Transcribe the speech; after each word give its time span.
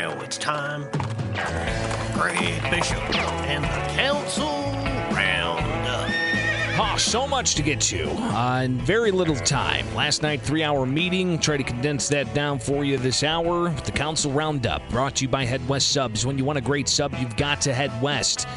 Now 0.00 0.18
it's 0.22 0.38
time. 0.38 0.88
Greg 2.14 2.70
Bishop 2.70 3.02
and 3.44 3.62
the 3.62 3.94
Council 3.94 4.46
Roundup. 5.14 6.08
Oh, 6.80 6.96
so 6.96 7.26
much 7.26 7.54
to 7.56 7.62
get 7.62 7.82
to 7.82 8.08
uh, 8.08 8.62
in 8.64 8.78
very 8.78 9.10
little 9.10 9.36
time. 9.36 9.84
Last 9.94 10.22
night, 10.22 10.40
three 10.40 10.62
hour 10.62 10.86
meeting. 10.86 11.38
Try 11.38 11.58
to 11.58 11.62
condense 11.62 12.08
that 12.08 12.32
down 12.32 12.58
for 12.58 12.82
you 12.82 12.96
this 12.96 13.22
hour 13.22 13.68
the 13.68 13.92
Council 13.92 14.32
Roundup 14.32 14.80
brought 14.88 15.16
to 15.16 15.24
you 15.24 15.28
by 15.28 15.44
Head 15.44 15.68
West 15.68 15.92
Subs. 15.92 16.24
When 16.24 16.38
you 16.38 16.46
want 16.46 16.56
a 16.56 16.62
great 16.62 16.88
sub, 16.88 17.14
you've 17.18 17.36
got 17.36 17.60
to 17.60 17.74
head 17.74 17.92
west. 18.00 18.48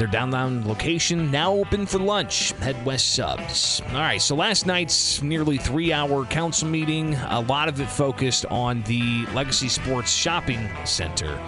Their 0.00 0.06
downtown 0.06 0.66
location 0.66 1.30
now 1.30 1.52
open 1.52 1.84
for 1.84 1.98
lunch. 1.98 2.52
Head 2.52 2.82
West 2.86 3.14
Subs. 3.14 3.82
All 3.88 3.96
right, 3.96 4.22
so 4.22 4.34
last 4.34 4.64
night's 4.64 5.20
nearly 5.20 5.58
three 5.58 5.92
hour 5.92 6.24
council 6.24 6.68
meeting, 6.68 7.12
a 7.28 7.40
lot 7.40 7.68
of 7.68 7.78
it 7.78 7.90
focused 7.90 8.46
on 8.46 8.82
the 8.84 9.26
Legacy 9.34 9.68
Sports 9.68 10.10
Shopping 10.10 10.70
Center 10.86 11.38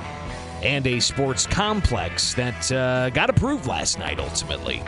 and 0.63 0.87
a 0.87 1.01
sports 1.01 1.47
complex 1.47 2.35
that 2.35 2.71
uh, 2.71 3.09
got 3.09 3.31
approved 3.31 3.67
last 3.67 3.99
night 3.99 4.19
ultimately. 4.19 4.83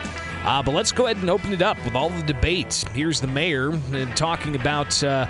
Uh, 0.45 0.63
but 0.63 0.75
let's 0.75 0.93
go 0.93 1.07
ahead 1.07 1.17
and 1.17 1.31
open 1.31 1.51
it 1.55 1.63
up 1.63 1.83
with 1.87 1.95
all 1.95 2.11
the 2.11 2.23
debates. 2.25 2.85
Here's 2.93 3.19
the 3.19 3.29
mayor 3.29 3.73
uh, 3.73 4.05
talking 4.15 4.57
about. 4.57 5.03
Uh, 5.03 5.27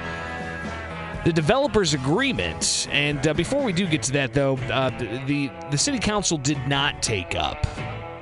the 1.25 1.33
developers 1.33 1.95
agreement 1.95 2.87
and 2.91 3.27
uh, 3.27 3.33
before 3.33 3.63
we 3.63 3.73
do 3.73 3.87
get 3.87 4.03
to 4.03 4.13
that 4.13 4.35
though 4.35 4.59
uh, 4.71 4.91
the 5.25 5.51
the 5.71 5.79
city 5.79 5.99
council 5.99 6.37
did 6.37 6.59
not 6.69 7.03
take 7.03 7.35
up 7.35 7.67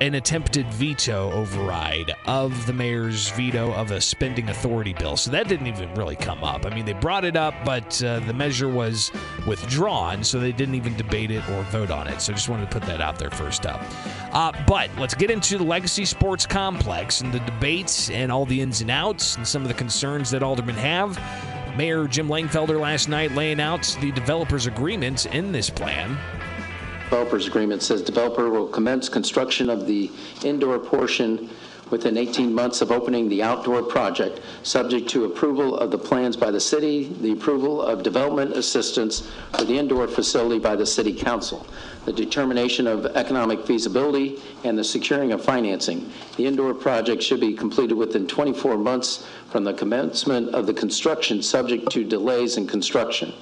an 0.01 0.15
attempted 0.15 0.67
veto 0.73 1.31
override 1.31 2.13
of 2.25 2.65
the 2.65 2.73
mayor's 2.73 3.29
veto 3.31 3.73
of 3.73 3.91
a 3.91 4.01
spending 4.01 4.49
authority 4.49 4.93
bill. 4.93 5.15
So 5.17 5.31
that 5.31 5.47
didn't 5.47 5.67
even 5.67 5.93
really 5.93 6.15
come 6.15 6.43
up. 6.43 6.65
I 6.65 6.73
mean, 6.73 6.85
they 6.85 6.93
brought 6.93 7.25
it 7.25 7.35
up, 7.35 7.53
but 7.63 8.03
uh, 8.03 8.19
the 8.21 8.33
measure 8.33 8.67
was 8.67 9.11
withdrawn, 9.45 10.23
so 10.23 10.39
they 10.39 10.51
didn't 10.51 10.75
even 10.75 10.95
debate 10.95 11.31
it 11.31 11.47
or 11.49 11.63
vote 11.63 11.91
on 11.91 12.07
it. 12.07 12.21
So 12.21 12.33
I 12.33 12.35
just 12.35 12.49
wanted 12.49 12.69
to 12.69 12.79
put 12.79 12.87
that 12.87 13.01
out 13.01 13.17
there 13.17 13.29
first 13.29 13.65
up. 13.65 13.81
Uh, 14.33 14.51
but 14.67 14.89
let's 14.97 15.13
get 15.13 15.29
into 15.29 15.57
the 15.57 15.63
Legacy 15.63 16.05
Sports 16.05 16.45
Complex 16.45 17.21
and 17.21 17.33
the 17.33 17.39
debates 17.39 18.09
and 18.09 18.31
all 18.31 18.45
the 18.45 18.61
ins 18.61 18.81
and 18.81 18.91
outs 18.91 19.37
and 19.37 19.47
some 19.47 19.61
of 19.61 19.67
the 19.67 19.73
concerns 19.73 20.31
that 20.31 20.43
aldermen 20.43 20.75
have. 20.75 21.19
Mayor 21.77 22.07
Jim 22.07 22.27
Langfelder 22.27 22.79
last 22.79 23.09
night 23.09 23.31
laying 23.31 23.59
out 23.59 23.97
the 23.99 24.11
developers' 24.11 24.67
agreements 24.67 25.25
in 25.25 25.51
this 25.51 25.69
plan 25.69 26.17
developers 27.09 27.47
agreement 27.47 27.83
says 27.83 28.01
developer 28.01 28.49
will 28.49 28.67
commence 28.67 29.09
construction 29.09 29.69
of 29.69 29.85
the 29.85 30.11
indoor 30.43 30.79
portion 30.79 31.49
within 31.89 32.17
18 32.17 32.51
months 32.51 32.81
of 32.81 32.91
opening 32.91 33.29
the 33.29 33.43
outdoor 33.43 33.83
project, 33.83 34.39
subject 34.63 35.07
to 35.07 35.25
approval 35.25 35.77
of 35.77 35.91
the 35.91 35.97
plans 35.97 36.35
by 36.35 36.49
the 36.49 36.59
city, 36.59 37.13
the 37.21 37.31
approval 37.31 37.81
of 37.81 38.01
development 38.01 38.51
assistance 38.53 39.29
for 39.55 39.63
the 39.65 39.77
indoor 39.77 40.07
facility 40.07 40.57
by 40.57 40.75
the 40.75 40.85
city 40.85 41.13
council, 41.13 41.67
the 42.05 42.13
determination 42.13 42.87
of 42.87 43.05
economic 43.05 43.63
feasibility, 43.67 44.41
and 44.63 44.75
the 44.75 44.83
securing 44.83 45.33
of 45.33 45.45
financing. 45.45 46.11
The 46.35 46.47
indoor 46.47 46.73
project 46.73 47.21
should 47.21 47.39
be 47.39 47.53
completed 47.53 47.93
within 47.93 48.27
24 48.27 48.75
months 48.77 49.27
from 49.51 49.63
the 49.63 49.73
commencement 49.73 50.55
of 50.55 50.65
the 50.65 50.73
construction, 50.73 51.43
subject 51.43 51.91
to 51.91 52.03
delays 52.03 52.57
in 52.57 52.65
construction. 52.65 53.33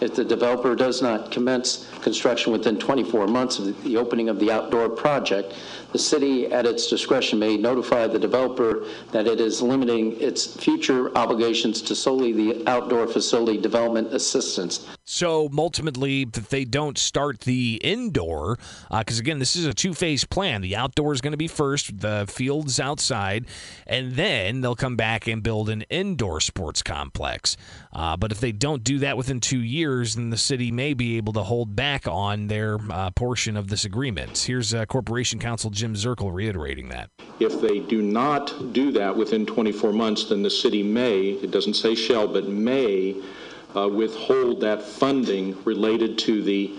If 0.00 0.14
the 0.14 0.24
developer 0.24 0.74
does 0.74 1.00
not 1.02 1.30
commence 1.30 1.88
construction 2.02 2.52
within 2.52 2.78
24 2.78 3.26
months 3.26 3.58
of 3.58 3.82
the 3.84 3.96
opening 3.96 4.28
of 4.28 4.38
the 4.38 4.50
outdoor 4.50 4.88
project, 4.88 5.54
the 5.92 5.98
city, 5.98 6.52
at 6.52 6.66
its 6.66 6.88
discretion, 6.88 7.38
may 7.38 7.56
notify 7.56 8.08
the 8.08 8.18
developer 8.18 8.84
that 9.12 9.26
it 9.26 9.40
is 9.40 9.62
limiting 9.62 10.20
its 10.20 10.56
future 10.56 11.16
obligations 11.16 11.80
to 11.82 11.94
solely 11.94 12.32
the 12.32 12.68
outdoor 12.68 13.06
facility 13.06 13.58
development 13.58 14.12
assistance. 14.12 14.88
So 15.14 15.48
ultimately, 15.56 16.24
that 16.24 16.50
they 16.50 16.64
don't 16.64 16.98
start 16.98 17.42
the 17.42 17.80
indoor, 17.84 18.58
because 18.90 19.20
uh, 19.20 19.22
again, 19.22 19.38
this 19.38 19.54
is 19.54 19.64
a 19.64 19.72
two 19.72 19.94
phase 19.94 20.24
plan. 20.24 20.60
The 20.60 20.74
outdoor 20.74 21.12
is 21.12 21.20
going 21.20 21.30
to 21.30 21.36
be 21.36 21.46
first, 21.46 22.00
the 22.00 22.26
fields 22.28 22.80
outside, 22.80 23.46
and 23.86 24.16
then 24.16 24.60
they'll 24.60 24.74
come 24.74 24.96
back 24.96 25.28
and 25.28 25.40
build 25.40 25.68
an 25.68 25.82
indoor 25.82 26.40
sports 26.40 26.82
complex. 26.82 27.56
Uh, 27.92 28.16
but 28.16 28.32
if 28.32 28.40
they 28.40 28.50
don't 28.50 28.82
do 28.82 28.98
that 28.98 29.16
within 29.16 29.38
two 29.38 29.60
years, 29.60 30.16
then 30.16 30.30
the 30.30 30.36
city 30.36 30.72
may 30.72 30.94
be 30.94 31.16
able 31.16 31.32
to 31.34 31.44
hold 31.44 31.76
back 31.76 32.08
on 32.08 32.48
their 32.48 32.80
uh, 32.90 33.12
portion 33.12 33.56
of 33.56 33.68
this 33.68 33.84
agreement. 33.84 34.36
Here's 34.36 34.74
uh, 34.74 34.84
Corporation 34.84 35.38
Counsel 35.38 35.70
Jim 35.70 35.94
Zerkle 35.94 36.34
reiterating 36.34 36.88
that. 36.88 37.08
If 37.38 37.60
they 37.60 37.78
do 37.78 38.02
not 38.02 38.72
do 38.72 38.90
that 38.90 39.16
within 39.16 39.46
24 39.46 39.92
months, 39.92 40.24
then 40.24 40.42
the 40.42 40.50
city 40.50 40.82
may, 40.82 41.20
it 41.20 41.52
doesn't 41.52 41.74
say 41.74 41.94
shall, 41.94 42.26
but 42.26 42.48
may 42.48 43.14
uh, 43.76 43.88
withhold 43.88 44.60
that 44.60 44.82
funding 44.82 45.62
related 45.64 46.18
to 46.18 46.42
the 46.42 46.72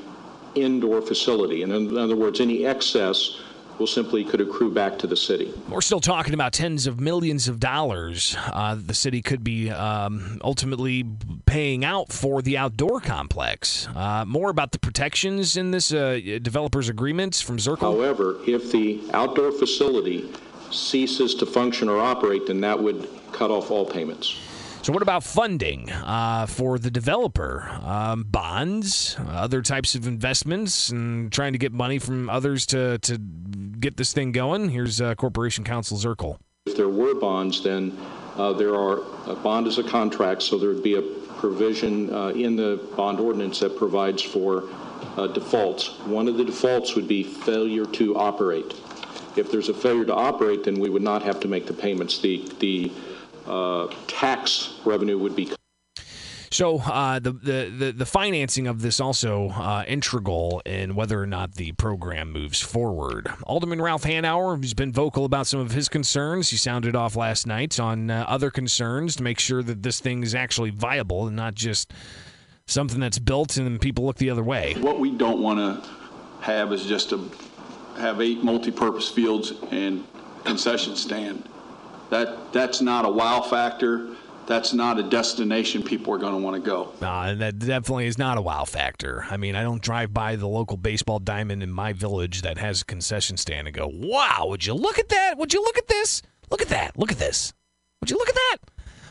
indoor 0.56 1.02
facility. 1.02 1.64
And 1.64 1.72
in 1.72 1.98
other 1.98 2.16
words, 2.16 2.40
any 2.40 2.66
excess 2.66 3.42
will 3.78 3.88
simply 3.88 4.24
could 4.24 4.42
accrue 4.42 4.72
back 4.72 4.98
to 5.00 5.08
the 5.08 5.18
city. 5.18 5.54
We're 5.70 5.82
still 5.82 6.00
talking 6.00 6.34
about 6.34 6.54
tens 6.54 6.88
of 6.88 7.00
millions 7.00 7.48
of 7.48 7.60
dollars 7.60 8.38
uh, 8.54 8.78
the 8.80 8.94
city 8.94 9.22
could 9.22 9.44
be 9.44 9.70
um, 9.70 10.40
ultimately 10.44 11.06
paying 11.46 11.84
out 11.84 12.12
for 12.12 12.42
the 12.42 12.58
outdoor 12.58 13.02
complex. 13.02 13.88
Uh, 13.96 14.24
more 14.26 14.50
about 14.50 14.72
the 14.72 14.80
protections 14.80 15.58
in 15.58 15.72
this 15.72 15.94
uh, 15.94 16.20
developers 16.42 16.90
agreements 16.90 17.42
from 17.42 17.58
Zerkle. 17.58 17.82
However, 17.82 18.38
if 18.48 18.72
the 18.72 19.02
outdoor 19.14 19.52
facility 19.52 20.32
ceases 20.72 21.36
to 21.36 21.46
function 21.46 21.90
or 21.90 22.00
operate, 22.00 22.48
then 22.48 22.62
that 22.62 22.82
would 22.82 23.10
cut 23.32 23.52
off 23.52 23.72
all 23.72 23.86
payments. 23.86 24.40
So, 24.86 24.94
what 24.94 25.02
about 25.02 25.24
funding 25.24 25.92
uh, 25.92 26.46
for 26.46 26.78
the 26.78 26.92
developer? 26.92 27.68
Um, 27.82 28.22
bonds, 28.22 29.18
other 29.30 29.64
types 29.64 29.96
of 29.96 30.06
investments, 30.06 30.92
and 30.92 31.34
trying 31.34 31.54
to 31.54 31.58
get 31.58 31.74
money 31.74 31.98
from 31.98 32.30
others 32.30 32.68
to, 32.68 33.00
to 33.00 33.18
get 33.18 33.98
this 33.98 34.14
thing 34.14 34.32
going? 34.32 34.70
Here's 34.70 35.02
uh, 35.02 35.16
Corporation 35.16 35.64
Counsel 35.64 35.98
Zerkle. 35.98 36.38
If 36.68 36.78
there 36.78 36.88
were 36.88 37.16
bonds, 37.16 37.64
then 37.64 37.98
uh, 38.36 38.54
there 38.54 38.76
are 38.76 39.00
a 39.26 39.34
bond 39.34 39.66
is 39.66 39.80
a 39.80 39.84
contract, 39.84 40.44
so 40.44 40.60
there 40.60 40.70
would 40.70 40.84
be 40.84 40.98
a 40.98 41.02
provision 41.02 42.14
uh, 42.14 42.28
in 42.28 42.56
the 42.56 42.88
bond 42.96 43.20
ordinance 43.20 43.62
that 43.62 43.80
provides 43.80 44.22
for 44.22 44.66
uh, 45.18 45.26
defaults. 45.26 45.98
One 46.02 46.28
of 46.28 46.38
the 46.38 46.46
defaults 46.46 46.94
would 46.94 47.08
be 47.08 47.24
failure 47.24 47.88
to 47.88 48.18
operate. 48.18 48.76
If 49.36 49.52
there's 49.52 49.70
a 49.70 49.74
failure 49.74 50.06
to 50.06 50.14
operate, 50.14 50.64
then 50.64 50.80
we 50.80 50.92
would 50.92 51.02
not 51.02 51.24
have 51.24 51.40
to 51.40 51.48
make 51.48 51.66
the 51.66 51.74
payments. 51.74 52.20
The 52.20 52.48
the 52.60 52.92
uh, 53.46 53.88
tax 54.08 54.74
revenue 54.86 55.18
would 55.18 55.36
be. 55.36 55.52
So 56.52 56.80
uh, 56.80 57.20
the, 57.20 57.34
the, 57.34 57.92
the 57.92 58.06
financing 58.06 58.68
of 58.68 58.82
this 58.82 59.02
also 59.02 59.50
uh, 59.50 59.84
integral 59.88 60.62
in 60.66 60.96
whether 60.96 61.22
or 61.22 61.28
not 61.28 61.56
the 61.56 61.74
program 61.74 62.32
moves 62.32 62.62
forward. 62.62 63.28
Alderman 63.44 63.82
Ralph 63.82 64.04
Hanauer, 64.04 64.58
who's 64.58 64.74
been 64.74 64.94
vocal 64.94 65.26
about 65.26 65.48
some 65.48 65.60
of 65.60 65.72
his 65.72 65.90
concerns, 65.90 66.50
he 66.50 66.58
sounded 66.58 66.96
off 66.96 67.18
last 67.18 67.46
night 67.46 67.78
on 67.78 68.10
uh, 68.10 68.26
other 68.30 68.52
concerns 68.52 69.18
to 69.18 69.24
make 69.24 69.38
sure 69.38 69.64
that 69.64 69.84
this 69.84 70.00
thing 70.00 70.24
is 70.24 70.34
actually 70.34 70.70
viable 70.70 71.28
and 71.28 71.36
not 71.36 71.56
just 71.56 71.92
something 72.68 73.02
that's 73.02 73.20
built 73.20 73.58
and 73.58 73.82
people 73.82 74.06
look 74.06 74.16
the 74.16 74.30
other 74.30 74.44
way. 74.44 74.76
What 74.80 75.00
we 75.00 75.12
don't 75.12 75.42
want 75.42 75.60
to 75.60 75.90
have 76.42 76.72
is 76.72 76.86
just 76.86 77.10
to 77.10 77.30
have 77.98 78.22
eight 78.22 78.44
multi-purpose 78.44 79.10
fields 79.10 79.52
and 79.72 80.06
concession 80.46 80.96
stand 80.96 81.50
that 82.10 82.54
that's 82.54 82.82
not 82.82 83.06
a 83.06 83.10
wow 83.10 83.42
factor. 83.42 84.10
That's 84.48 84.74
not 84.74 85.00
a 85.00 85.04
destination 85.04 85.82
people 85.82 86.14
are 86.14 86.20
going 86.20 86.34
to 86.34 86.40
want 86.40 86.56
to 86.56 86.62
go. 86.62 86.94
Nah, 87.02 87.34
that 87.34 87.58
definitely 87.58 88.06
is 88.06 88.20
not 88.20 88.38
a 88.38 88.42
wow 88.42 88.64
factor. 88.64 89.26
I 89.32 89.38
mean, 89.38 89.56
I 89.56 89.64
don't 89.64 89.82
drive 89.82 90.14
by 90.14 90.36
the 90.36 90.48
local 90.48 90.78
baseball 90.78 91.18
diamond 91.18 91.64
in 91.64 91.72
my 91.72 91.94
village 91.94 92.44
that 92.44 92.60
has 92.60 92.84
a 92.84 92.86
concession 92.86 93.38
stand 93.38 93.68
and 93.68 93.76
go, 93.76 93.90
"Wow, 93.92 94.46
would 94.50 94.66
you 94.66 94.76
look 94.76 95.00
at 95.00 95.10
that? 95.10 95.38
Would 95.38 95.54
you 95.54 95.62
look 95.62 95.78
at 95.78 95.88
this? 95.88 96.22
Look 96.52 96.62
at 96.62 96.70
that! 96.70 96.98
Look 96.98 97.12
at 97.12 97.18
this! 97.18 97.54
Would 98.02 98.12
you 98.12 98.18
look 98.18 98.30
at 98.30 98.36
that? 98.36 98.58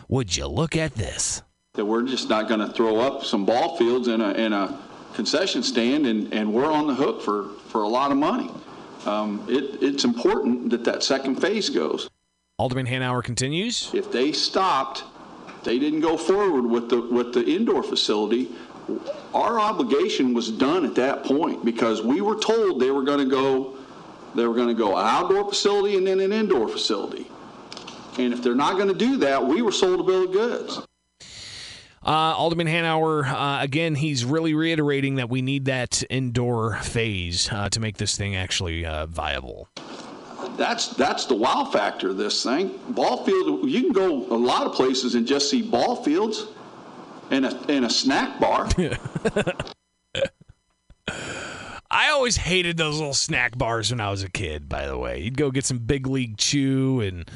Would 0.08 0.36
you 0.36 0.46
look 0.46 0.76
at 0.76 0.94
this?" 0.94 1.42
That 1.72 1.86
we're 1.86 2.04
just 2.04 2.28
not 2.28 2.46
going 2.46 2.60
to 2.60 2.72
throw 2.72 3.00
up 3.00 3.24
some 3.24 3.44
ball 3.44 3.76
fields 3.76 4.06
in 4.06 4.20
a 4.20 4.30
in 4.34 4.52
a 4.52 4.78
concession 5.14 5.62
stand 5.62 6.06
and, 6.06 6.32
and 6.34 6.52
we're 6.52 6.70
on 6.70 6.86
the 6.86 6.94
hook 6.94 7.22
for, 7.22 7.48
for 7.68 7.82
a 7.82 7.88
lot 7.88 8.10
of 8.10 8.18
money. 8.18 8.50
Um, 9.06 9.44
it, 9.48 9.82
it's 9.82 10.04
important 10.04 10.70
that 10.70 10.84
that 10.84 11.02
second 11.02 11.36
phase 11.36 11.70
goes. 11.70 12.10
Alderman 12.56 12.86
Hanauer 12.86 13.24
continues. 13.24 13.90
If 13.92 14.12
they 14.12 14.30
stopped, 14.30 15.02
they 15.64 15.76
didn't 15.80 16.00
go 16.00 16.16
forward 16.16 16.64
with 16.64 16.88
the 16.88 17.00
with 17.00 17.34
the 17.34 17.44
indoor 17.44 17.82
facility. 17.82 18.48
Our 19.34 19.58
obligation 19.58 20.34
was 20.34 20.52
done 20.52 20.84
at 20.84 20.94
that 20.94 21.24
point 21.24 21.64
because 21.64 22.02
we 22.02 22.20
were 22.20 22.38
told 22.38 22.80
they 22.80 22.92
were 22.92 23.02
going 23.02 23.18
to 23.18 23.30
go 23.30 23.76
they 24.36 24.46
were 24.46 24.54
going 24.54 24.68
to 24.68 24.74
go 24.74 24.96
an 24.96 25.04
outdoor 25.04 25.48
facility 25.48 25.96
and 25.96 26.06
then 26.06 26.20
an 26.20 26.32
indoor 26.32 26.68
facility. 26.68 27.26
And 28.18 28.32
if 28.32 28.40
they're 28.40 28.54
not 28.54 28.76
going 28.76 28.88
to 28.88 28.94
do 28.94 29.16
that, 29.18 29.44
we 29.44 29.60
were 29.60 29.72
sold 29.72 29.98
a 29.98 30.04
bill 30.04 30.24
of 30.24 30.32
goods. 30.32 30.80
Uh, 32.06 32.36
Alderman 32.36 32.68
Hanauer, 32.68 33.26
uh, 33.26 33.62
again, 33.62 33.96
he's 33.96 34.24
really 34.24 34.54
reiterating 34.54 35.16
that 35.16 35.28
we 35.28 35.42
need 35.42 35.64
that 35.64 36.04
indoor 36.08 36.76
phase 36.76 37.50
uh, 37.50 37.68
to 37.70 37.80
make 37.80 37.96
this 37.96 38.16
thing 38.16 38.36
actually 38.36 38.84
uh, 38.84 39.06
viable 39.06 39.68
that's 40.56 40.88
that's 40.88 41.26
the 41.26 41.34
wow 41.34 41.64
factor 41.64 42.10
of 42.10 42.16
this 42.16 42.42
thing. 42.42 42.78
Ball 42.90 43.24
field, 43.24 43.68
you 43.68 43.82
can 43.82 43.92
go 43.92 44.26
a 44.30 44.36
lot 44.36 44.66
of 44.66 44.72
places 44.72 45.14
and 45.14 45.26
just 45.26 45.50
see 45.50 45.62
ball 45.62 46.02
fields 46.02 46.46
and 47.30 47.46
a 47.46 47.58
and 47.68 47.84
a 47.84 47.90
snack 47.90 48.40
bar. 48.40 48.68
I 51.90 52.10
always 52.10 52.36
hated 52.36 52.76
those 52.76 52.98
little 52.98 53.14
snack 53.14 53.56
bars 53.56 53.90
when 53.90 54.00
I 54.00 54.10
was 54.10 54.22
a 54.24 54.30
kid. 54.30 54.68
By 54.68 54.86
the 54.86 54.98
way, 54.98 55.20
you'd 55.20 55.36
go 55.36 55.50
get 55.50 55.64
some 55.64 55.78
Big 55.78 56.06
League 56.06 56.38
Chew 56.38 57.00
and 57.00 57.30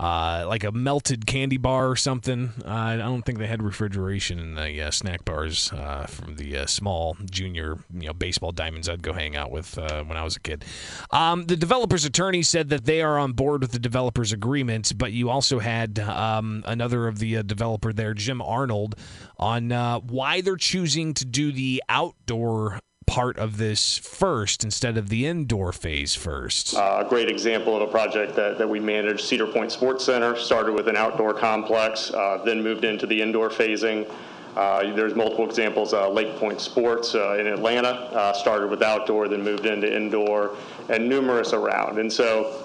uh, 0.00 0.46
like 0.48 0.64
a 0.64 0.72
melted 0.72 1.26
candy 1.26 1.58
bar 1.58 1.90
or 1.90 1.94
something. 1.94 2.54
Uh, 2.64 2.70
I 2.70 2.96
don't 2.96 3.20
think 3.20 3.38
they 3.38 3.46
had 3.46 3.62
refrigeration 3.62 4.38
in 4.38 4.54
the 4.54 4.80
uh, 4.80 4.90
snack 4.90 5.26
bars 5.26 5.70
uh, 5.74 6.06
from 6.06 6.36
the 6.36 6.56
uh, 6.56 6.66
small 6.66 7.18
junior, 7.30 7.76
you 7.92 8.06
know, 8.06 8.14
baseball 8.14 8.50
diamonds 8.50 8.88
I'd 8.88 9.02
go 9.02 9.12
hang 9.12 9.36
out 9.36 9.50
with 9.50 9.76
uh, 9.76 10.02
when 10.04 10.16
I 10.16 10.24
was 10.24 10.36
a 10.36 10.40
kid. 10.40 10.64
Um, 11.10 11.44
the 11.44 11.56
developer's 11.56 12.06
attorney 12.06 12.42
said 12.42 12.70
that 12.70 12.86
they 12.86 13.02
are 13.02 13.18
on 13.18 13.32
board 13.32 13.60
with 13.60 13.72
the 13.72 13.78
developer's 13.78 14.32
agreement, 14.32 14.96
but 14.96 15.12
you 15.12 15.28
also 15.28 15.58
had 15.58 15.98
um, 15.98 16.64
another 16.66 17.06
of 17.06 17.18
the 17.18 17.42
developer 17.42 17.92
there, 17.92 18.14
Jim 18.14 18.40
Arnold, 18.40 18.94
on 19.38 19.70
why 20.06 20.40
they're 20.40 20.56
choosing 20.56 21.12
to 21.12 21.26
do 21.26 21.52
the 21.52 21.82
outdoor 21.90 22.80
part 23.10 23.38
of 23.38 23.56
this 23.56 23.98
first 23.98 24.62
instead 24.62 24.96
of 24.96 25.08
the 25.08 25.26
indoor 25.26 25.72
phase 25.72 26.14
first? 26.14 26.76
Uh, 26.76 27.02
a 27.04 27.08
great 27.08 27.28
example 27.28 27.74
of 27.74 27.82
a 27.82 27.90
project 27.90 28.36
that, 28.36 28.56
that 28.56 28.68
we 28.68 28.78
managed, 28.78 29.24
Cedar 29.24 29.48
Point 29.48 29.72
Sports 29.72 30.04
Center, 30.04 30.36
started 30.36 30.72
with 30.74 30.86
an 30.86 30.96
outdoor 30.96 31.34
complex, 31.34 32.12
uh, 32.12 32.40
then 32.44 32.62
moved 32.62 32.84
into 32.84 33.08
the 33.08 33.20
indoor 33.20 33.50
phasing. 33.50 34.08
Uh, 34.54 34.94
there's 34.94 35.16
multiple 35.16 35.44
examples. 35.44 35.92
Uh, 35.92 36.08
Lake 36.08 36.36
Point 36.36 36.60
Sports 36.60 37.16
uh, 37.16 37.32
in 37.32 37.48
Atlanta 37.48 37.88
uh, 37.88 38.32
started 38.32 38.70
with 38.70 38.80
outdoor, 38.80 39.26
then 39.26 39.42
moved 39.42 39.66
into 39.66 39.92
indoor, 39.92 40.56
and 40.88 41.08
numerous 41.08 41.52
around. 41.52 41.98
And 41.98 42.12
so 42.12 42.64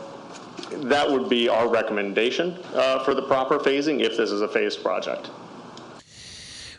that 0.72 1.10
would 1.10 1.28
be 1.28 1.50
our 1.50 1.68
recommendation 1.68 2.56
for 3.04 3.16
the 3.16 3.24
proper 3.24 3.58
phasing 3.58 4.02
if 4.02 4.16
this 4.16 4.30
is 4.30 4.42
a 4.42 4.48
phased 4.48 4.84
project. 4.84 5.32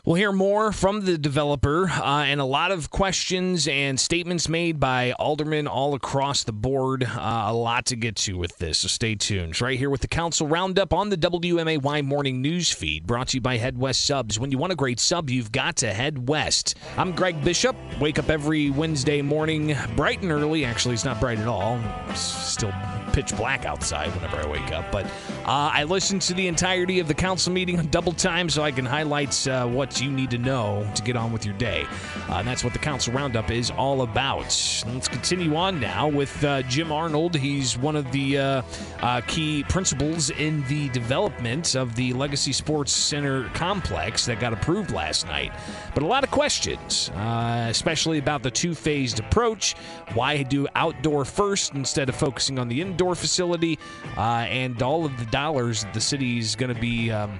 We'll 0.06 0.14
hear 0.14 0.30
more 0.30 0.70
from 0.70 1.00
the 1.00 1.18
developer 1.18 1.90
uh, 1.90 2.22
and 2.22 2.40
a 2.40 2.44
lot 2.44 2.70
of 2.70 2.90
questions 2.90 3.66
and 3.66 3.98
statements 3.98 4.48
made 4.48 4.78
by 4.78 5.10
aldermen 5.10 5.66
all 5.66 5.94
across 5.94 6.44
the 6.44 6.52
board. 6.52 7.02
Uh, 7.02 7.46
a 7.48 7.52
lot 7.52 7.86
to 7.86 7.96
get 7.96 8.14
to 8.18 8.38
with 8.38 8.56
this, 8.58 8.78
so 8.78 8.86
stay 8.86 9.16
tuned. 9.16 9.50
It's 9.50 9.60
right 9.60 9.76
here 9.76 9.90
with 9.90 10.02
the 10.02 10.06
council 10.06 10.46
roundup 10.46 10.92
on 10.92 11.08
the 11.08 11.16
WMAY 11.16 12.04
morning 12.04 12.40
news 12.40 12.70
feed, 12.70 13.04
brought 13.04 13.26
to 13.30 13.38
you 13.38 13.40
by 13.40 13.56
Head 13.56 13.78
West 13.78 14.06
Subs. 14.06 14.38
When 14.38 14.52
you 14.52 14.58
want 14.58 14.72
a 14.72 14.76
great 14.76 15.00
sub, 15.00 15.28
you've 15.28 15.50
got 15.50 15.74
to 15.78 15.92
head 15.92 16.28
west. 16.28 16.76
I'm 16.96 17.10
Greg 17.10 17.42
Bishop. 17.42 17.74
Wake 18.00 18.20
up 18.20 18.30
every 18.30 18.70
Wednesday 18.70 19.22
morning, 19.22 19.74
bright 19.96 20.22
and 20.22 20.30
early. 20.30 20.64
Actually, 20.64 20.94
it's 20.94 21.04
not 21.04 21.18
bright 21.18 21.40
at 21.40 21.48
all. 21.48 21.80
It's 22.10 22.20
still 22.20 22.72
pitch 23.12 23.36
black 23.36 23.64
outside 23.64 24.14
whenever 24.14 24.36
I 24.36 24.46
wake 24.46 24.70
up. 24.70 24.92
But 24.92 25.10
uh, 25.46 25.70
I 25.72 25.84
listened 25.84 26.22
to 26.22 26.34
the 26.34 26.48
entirety 26.48 26.98
of 27.00 27.08
the 27.08 27.14
council 27.14 27.52
meeting 27.52 27.76
double 27.86 28.12
time 28.12 28.48
so 28.50 28.62
I 28.62 28.72
can 28.72 28.84
highlight 28.84 29.46
uh, 29.48 29.66
what 29.66 30.00
you 30.00 30.10
need 30.10 30.30
to 30.30 30.38
know 30.38 30.88
to 30.94 31.02
get 31.02 31.16
on 31.16 31.32
with 31.32 31.46
your 31.46 31.54
day. 31.54 31.86
Uh, 32.28 32.36
and 32.36 32.48
that's 32.48 32.64
what 32.64 32.72
the 32.72 32.78
council 32.78 33.12
roundup 33.12 33.50
is 33.50 33.70
all 33.70 34.02
about. 34.02 34.44
Let's 34.86 35.08
continue 35.08 35.56
on 35.56 35.80
now 35.80 36.08
with 36.08 36.44
uh, 36.44 36.62
Jim 36.62 36.90
Arnold. 36.90 37.34
He's 37.34 37.78
one 37.78 37.96
of 37.96 38.10
the 38.12 38.38
uh, 38.38 38.62
uh, 39.02 39.20
key 39.26 39.64
principals 39.68 40.30
in 40.30 40.66
the 40.66 40.88
development 40.90 41.74
of 41.74 41.94
the 41.94 42.12
Legacy 42.12 42.52
Sports 42.52 42.92
Center 42.92 43.48
complex 43.50 44.26
that 44.26 44.40
got 44.40 44.52
approved 44.52 44.90
last 44.90 45.26
night. 45.26 45.52
But 45.94 46.02
a 46.02 46.06
lot 46.06 46.24
of 46.24 46.30
questions, 46.30 47.10
especially 47.16 48.18
about 48.18 48.42
the 48.42 48.50
two 48.50 48.74
phased 48.74 49.20
approach. 49.20 49.74
Why 50.14 50.42
do 50.42 50.66
outdoor 50.74 51.24
first 51.24 51.74
instead 51.74 52.08
of 52.08 52.16
focusing 52.16 52.58
on 52.58 52.68
the 52.68 52.80
indoor? 52.80 53.14
facility, 53.14 53.78
and 54.16 54.82
all 54.82 55.04
of 55.04 55.16
the 55.18 55.26
dollars 55.36 55.84
the 55.92 56.00
city's 56.00 56.56
going 56.56 56.74
to 56.74 56.80
be. 56.80 57.10
Um, 57.10 57.38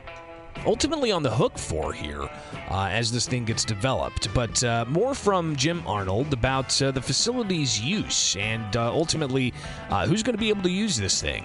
ultimately 0.65 1.13
on 1.13 1.23
the 1.23 1.31
hook 1.31 1.59
for 1.59 1.93
here 1.93 2.23
uh, 2.71 2.89
as 2.91 3.13
this 3.13 3.29
thing 3.29 3.45
gets 3.45 3.63
developed. 3.65 4.33
But 4.35 4.65
uh, 4.65 4.87
more 4.89 5.15
from 5.15 5.55
Jim 5.55 5.83
Arnold 5.87 6.33
about 6.33 6.81
uh, 6.81 6.91
the 6.91 7.01
facility's 7.01 7.79
use 7.79 8.37
and 8.37 8.75
uh, 8.75 8.91
ultimately 8.91 9.53
uh, 9.91 10.07
who's 10.07 10.23
going 10.23 10.35
to 10.35 10.41
be 10.41 10.49
able 10.49 10.63
to 10.63 10.71
use 10.71 10.97
this 10.97 11.21
thing. 11.21 11.45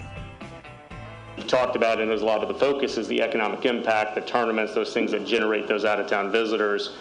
You 1.37 1.43
talked 1.43 1.75
about, 1.75 1.99
and 1.99 2.09
there's 2.09 2.21
a 2.21 2.25
lot 2.25 2.41
of 2.41 2.47
the 2.47 2.59
focus 2.59 2.97
is 2.97 3.07
the 3.07 3.21
economic 3.21 3.65
impact, 3.65 4.15
the 4.15 4.21
tournaments, 4.21 4.73
those 4.73 4.93
things 4.93 5.11
that 5.11 5.25
generate 5.25 5.67
those 5.67 5.83
out 5.83 5.99
of 5.99 6.07
town 6.07 6.31
visitors. 6.31 6.95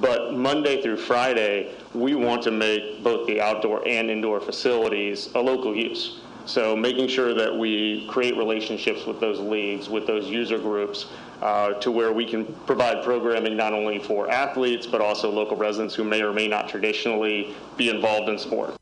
But 0.00 0.34
Monday 0.34 0.80
through 0.80 0.98
Friday, 0.98 1.74
we 1.92 2.14
want 2.14 2.42
to 2.42 2.50
make 2.50 3.02
both 3.02 3.26
the 3.26 3.40
outdoor 3.40 3.86
and 3.86 4.10
indoor 4.10 4.40
facilities 4.40 5.28
a 5.34 5.40
local 5.40 5.74
use. 5.74 6.20
So 6.48 6.74
making 6.74 7.08
sure 7.08 7.34
that 7.34 7.54
we 7.54 8.06
create 8.08 8.34
relationships 8.38 9.04
with 9.04 9.20
those 9.20 9.38
leagues, 9.38 9.90
with 9.90 10.06
those 10.06 10.30
user 10.30 10.56
groups, 10.56 11.04
uh, 11.42 11.74
to 11.74 11.90
where 11.90 12.14
we 12.14 12.24
can 12.24 12.46
provide 12.64 13.04
programming 13.04 13.54
not 13.54 13.74
only 13.74 13.98
for 13.98 14.30
athletes, 14.30 14.86
but 14.86 15.02
also 15.02 15.30
local 15.30 15.58
residents 15.58 15.94
who 15.94 16.04
may 16.04 16.22
or 16.22 16.32
may 16.32 16.48
not 16.48 16.66
traditionally 16.66 17.54
be 17.76 17.90
involved 17.90 18.30
in 18.30 18.38
sport. 18.38 18.74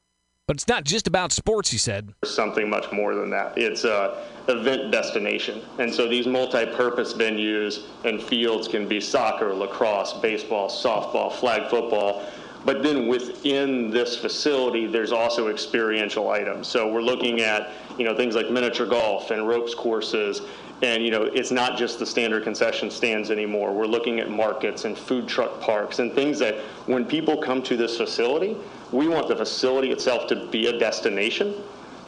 But 0.46 0.54
it's 0.54 0.68
not 0.68 0.84
just 0.84 1.08
about 1.08 1.32
sports, 1.32 1.68
he 1.68 1.76
said. 1.76 2.14
Something 2.24 2.70
much 2.70 2.92
more 2.92 3.16
than 3.16 3.30
that. 3.30 3.58
It's 3.58 3.82
a 3.82 4.22
event 4.46 4.92
destination. 4.92 5.60
And 5.80 5.92
so 5.92 6.08
these 6.08 6.28
multi-purpose 6.28 7.14
venues 7.14 7.82
and 8.04 8.22
fields 8.22 8.69
can 8.69 8.86
be 8.86 9.00
soccer, 9.00 9.52
lacrosse, 9.52 10.12
baseball, 10.12 10.69
softball, 10.69 11.32
flag 11.32 11.69
football, 11.69 12.24
but 12.66 12.82
then 12.82 13.06
within 13.06 13.90
this 13.90 14.16
facility, 14.16 14.86
there's 14.86 15.12
also 15.12 15.48
experiential 15.48 16.30
items. 16.30 16.66
So 16.66 16.92
we're 16.92 17.00
looking 17.00 17.40
at, 17.40 17.70
you 17.96 18.04
know, 18.04 18.14
things 18.14 18.34
like 18.34 18.50
miniature 18.50 18.86
golf 18.86 19.30
and 19.30 19.46
ropes 19.46 19.72
courses. 19.72 20.42
And, 20.82 21.02
you 21.02 21.12
know, 21.12 21.22
it's 21.22 21.52
not 21.52 21.78
just 21.78 22.00
the 22.00 22.04
standard 22.04 22.42
concession 22.42 22.90
stands 22.90 23.30
anymore. 23.30 23.72
We're 23.72 23.86
looking 23.86 24.18
at 24.18 24.30
markets 24.30 24.84
and 24.84 24.98
food 24.98 25.28
truck 25.28 25.60
parks 25.60 26.00
and 26.00 26.12
things 26.12 26.40
that 26.40 26.56
when 26.86 27.04
people 27.04 27.40
come 27.40 27.62
to 27.62 27.76
this 27.76 27.96
facility, 27.96 28.56
we 28.90 29.06
want 29.06 29.28
the 29.28 29.36
facility 29.36 29.92
itself 29.92 30.26
to 30.26 30.46
be 30.48 30.66
a 30.66 30.76
destination 30.76 31.54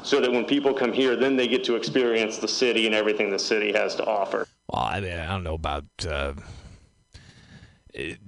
so 0.03 0.21
that 0.21 0.31
when 0.31 0.45
people 0.45 0.75
come 0.75 0.93
here, 0.93 1.15
then 1.15 1.37
they 1.37 1.47
get 1.47 1.63
to 1.65 1.77
experience 1.77 2.39
the 2.39 2.49
city 2.49 2.87
and 2.87 2.97
everything 2.97 3.31
the 3.31 3.39
city 3.39 3.73
has 3.73 3.95
to 3.95 4.05
offer. 4.05 4.47
Well, 4.73 4.83
I 4.83 5.01
mean, 5.01 5.19
I 5.19 5.27
don't 5.27 5.45
know 5.45 5.55
about 5.55 5.85
uh, 6.07 6.33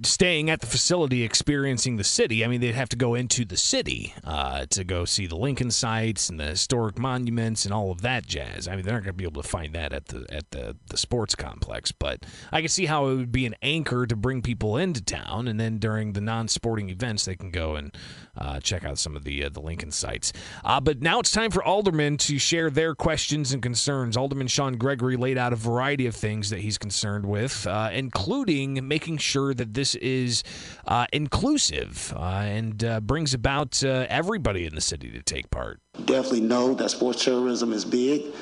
staying 0.02 0.50
at 0.50 0.60
the 0.60 0.66
facility 0.66 1.22
experiencing 1.22 1.96
the 1.96 2.04
city. 2.04 2.44
I 2.44 2.48
mean, 2.48 2.60
they'd 2.60 2.74
have 2.74 2.88
to 2.90 2.96
go 2.96 3.14
into 3.14 3.44
the 3.44 3.56
city 3.56 4.14
uh, 4.24 4.66
to 4.70 4.84
go 4.84 5.04
see 5.04 5.26
the 5.26 5.36
Lincoln 5.36 5.70
sites 5.70 6.28
and 6.28 6.40
the 6.40 6.46
historic 6.46 6.98
monuments 6.98 7.64
and 7.64 7.74
all 7.74 7.90
of 7.90 8.02
that 8.02 8.26
jazz. 8.26 8.66
I 8.66 8.76
mean, 8.76 8.84
they're 8.84 8.94
not 8.94 9.04
going 9.04 9.14
to 9.14 9.18
be 9.18 9.24
able 9.24 9.42
to 9.42 9.48
find 9.48 9.74
that 9.74 9.92
at 9.92 10.06
the 10.08 10.26
at 10.30 10.50
the, 10.50 10.76
the 10.88 10.96
sports 10.96 11.34
complex, 11.34 11.92
but 11.92 12.24
I 12.52 12.60
can 12.60 12.68
see 12.68 12.86
how 12.86 13.06
it 13.08 13.16
would 13.16 13.32
be 13.32 13.46
an 13.46 13.54
anchor 13.62 14.06
to 14.06 14.16
bring 14.16 14.42
people 14.42 14.76
into 14.76 15.02
town, 15.02 15.48
and 15.48 15.58
then 15.60 15.78
during 15.78 16.12
the 16.12 16.20
non-sporting 16.20 16.90
events, 16.90 17.24
they 17.24 17.36
can 17.36 17.50
go 17.50 17.76
and 17.76 17.96
uh, 18.36 18.60
check 18.60 18.84
out 18.84 18.98
some 18.98 19.16
of 19.16 19.24
the 19.24 19.44
uh, 19.44 19.48
the 19.48 19.60
Lincoln 19.60 19.90
sites. 19.90 20.32
Uh, 20.64 20.80
but 20.80 21.00
now 21.00 21.20
it's 21.20 21.32
time 21.32 21.50
for 21.50 21.62
aldermen 21.62 22.16
to 22.16 22.38
share 22.38 22.70
their 22.70 22.94
questions 22.94 23.52
and 23.52 23.62
concerns. 23.62 24.16
Alderman 24.16 24.48
Sean 24.48 24.76
Gregory 24.76 25.16
laid 25.16 25.38
out 25.38 25.52
a 25.52 25.56
variety 25.56 26.06
of 26.06 26.14
things 26.14 26.50
that 26.50 26.60
he's 26.60 26.78
concerned 26.78 27.26
with, 27.26 27.66
uh, 27.66 27.90
including 27.92 28.86
making 28.86 29.18
sure 29.18 29.54
that 29.60 29.74
this 29.74 29.94
is 29.96 30.42
uh, 30.88 31.06
inclusive 31.12 32.14
uh, 32.16 32.20
and 32.20 32.82
uh, 32.82 32.98
brings 33.00 33.34
about 33.34 33.84
uh, 33.84 34.06
everybody 34.08 34.64
in 34.64 34.74
the 34.74 34.80
city 34.80 35.10
to 35.10 35.22
take 35.22 35.50
part. 35.50 35.80
Definitely 36.06 36.40
know 36.40 36.72
that 36.74 36.90
sports 36.90 37.22
tourism 37.24 37.72
is 37.72 37.84
big. 37.84 38.34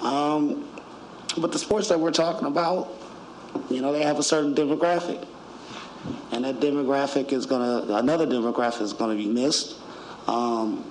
Um, 0.00 0.66
but 1.36 1.52
the 1.52 1.58
sports 1.58 1.88
that 1.88 2.00
we're 2.00 2.10
talking 2.10 2.46
about, 2.46 2.90
you 3.70 3.82
know, 3.82 3.92
they 3.92 4.02
have 4.02 4.18
a 4.18 4.22
certain 4.22 4.54
demographic. 4.54 5.26
And 6.32 6.44
that 6.44 6.60
demographic 6.60 7.32
is 7.32 7.46
going 7.46 7.86
to, 7.86 7.96
another 7.96 8.26
demographic 8.26 8.80
is 8.80 8.92
going 8.94 9.16
to 9.16 9.22
be 9.22 9.28
missed. 9.28 9.76
Um, 10.26 10.90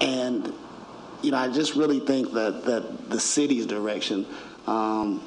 and, 0.00 0.52
you 1.22 1.30
know, 1.30 1.38
I 1.38 1.48
just 1.48 1.76
really 1.76 2.00
think 2.00 2.32
that, 2.32 2.64
that 2.64 3.08
the 3.08 3.20
city's 3.20 3.66
direction, 3.66 4.26
um, 4.66 5.22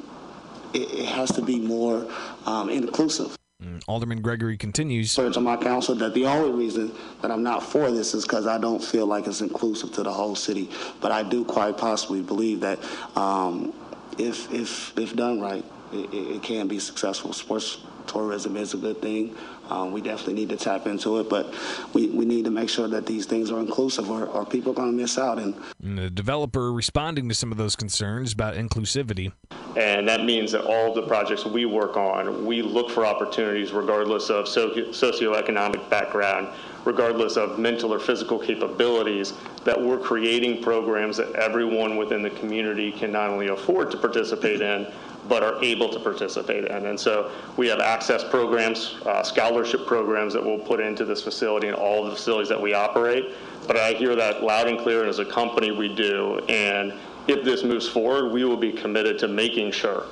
it, 0.74 0.94
it, 0.94 1.06
has 1.06 1.32
to 1.34 1.42
be 1.42 1.60
more 1.60 2.08
um, 2.46 2.70
inclusive. 2.70 3.39
Mm, 3.62 3.84
Alderman 3.88 4.22
Gregory 4.22 4.56
continues. 4.56 5.14
To 5.16 5.42
my 5.42 5.58
council, 5.58 5.94
that 5.96 6.14
the 6.14 6.26
only 6.26 6.52
reason 6.52 6.94
that 7.22 7.30
I'm 7.30 7.44
not 7.44 7.62
for 7.62 7.92
this 7.92 8.14
is 8.14 8.24
because 8.24 8.48
I 8.48 8.58
don't 8.58 8.82
feel 8.82 9.06
like 9.06 9.28
it's 9.28 9.42
inclusive 9.42 9.92
to 9.94 10.04
the 10.04 10.14
whole 10.14 10.36
city. 10.36 10.70
But 11.02 11.12
I 11.12 11.24
do 11.24 11.44
quite 11.44 11.78
possibly 11.78 12.22
believe 12.22 12.62
that 12.62 12.80
um, 13.18 13.74
if 14.18 14.50
if 14.54 14.98
if 14.98 15.14
done 15.14 15.42
right, 15.42 15.66
it, 15.92 16.14
it, 16.14 16.42
can 16.42 16.70
be 16.70 16.80
successful. 16.80 17.34
Sports 17.34 17.80
tourism 18.08 18.56
is 18.56 18.74
a 18.74 18.78
good 18.78 19.02
thing. 19.02 19.36
Um, 19.70 19.92
we 19.92 20.02
definitely 20.02 20.34
need 20.34 20.50
to 20.50 20.58
tap 20.58 20.88
into 20.88 21.20
it, 21.20 21.30
but 21.30 21.54
we, 21.94 22.08
we 22.08 22.26
need 22.26 22.46
to 22.46 22.52
make 22.52 22.70
sure 22.70 22.88
that 22.88 23.06
these 23.06 23.26
things 23.26 23.52
are 23.52 23.60
inclusive 23.60 24.10
or, 24.10 24.26
or 24.26 24.46
people 24.46 24.72
are 24.72 24.76
going 24.76 24.92
to 24.92 24.98
miss 24.98 25.18
out. 25.18 25.40
And, 25.40 25.56
and 25.84 25.98
the 25.98 26.10
developer 26.10 26.72
responding 26.74 27.30
to 27.30 27.36
some 27.36 27.52
of 27.52 27.58
those 27.58 27.76
concerns 27.76 28.34
about 28.34 28.56
inclusivity. 28.56 29.32
And 29.78 30.08
that 30.08 30.26
means 30.26 30.52
that 30.52 30.66
all 30.66 30.90
of 30.90 30.96
the 30.96 31.08
projects 31.08 31.46
we 31.46 31.66
work 31.66 31.96
on, 31.96 32.46
we 32.46 32.62
look 32.62 32.90
for 32.90 33.06
opportunities 33.06 33.72
regardless 33.72 34.30
of 34.30 34.48
socio- 34.48 34.92
socioeconomic 34.92 35.90
background, 35.90 36.50
regardless 36.86 37.38
of 37.38 37.60
mental 37.60 37.94
or 37.94 38.00
physical 38.00 38.40
capabilities, 38.40 39.34
that 39.66 39.80
we're 39.80 39.98
creating 39.98 40.62
programs 40.62 41.18
that 41.18 41.32
everyone 41.34 41.98
within 41.98 42.22
the 42.22 42.30
community 42.32 42.92
can 42.92 43.12
not 43.12 43.30
only 43.30 43.48
afford 43.50 43.92
to 43.92 43.98
participate 43.98 44.62
in, 44.62 44.88
but 45.28 45.44
are 45.44 45.64
able 45.64 45.90
to 45.90 46.00
participate 46.00 46.66
in. 46.66 46.86
And 46.88 47.00
so 47.00 47.32
we 47.58 47.68
have 47.68 47.80
access 47.80 48.24
programs, 48.24 48.96
uh, 49.06 49.22
scholarship 49.22 49.86
programs 49.86 50.34
that 50.34 50.44
we'll 50.44 50.60
put 50.60 50.80
into 50.80 51.06
this 51.06 51.22
facility 51.22 51.68
and 51.68 51.76
all 51.76 52.06
the 52.06 52.12
facilities 52.12 52.50
that 52.50 52.60
we 52.60 52.74
operate. 52.74 53.36
But 53.68 53.78
I 53.78 53.94
hear 53.94 54.16
that 54.16 54.44
loud 54.44 54.68
and 54.68 54.80
clear, 54.80 55.02
and 55.02 55.10
as 55.10 55.20
a 55.20 55.26
company, 55.26 55.72
we 55.72 55.94
do. 55.94 56.40
And 56.50 56.94
if 57.28 57.44
this 57.44 57.64
moves 57.64 57.88
forward, 57.88 58.32
we 58.32 58.44
will 58.44 58.58
be 58.58 58.72
committed 58.72 59.20
to 59.20 59.28
making 59.28 59.72
sure 59.72 60.06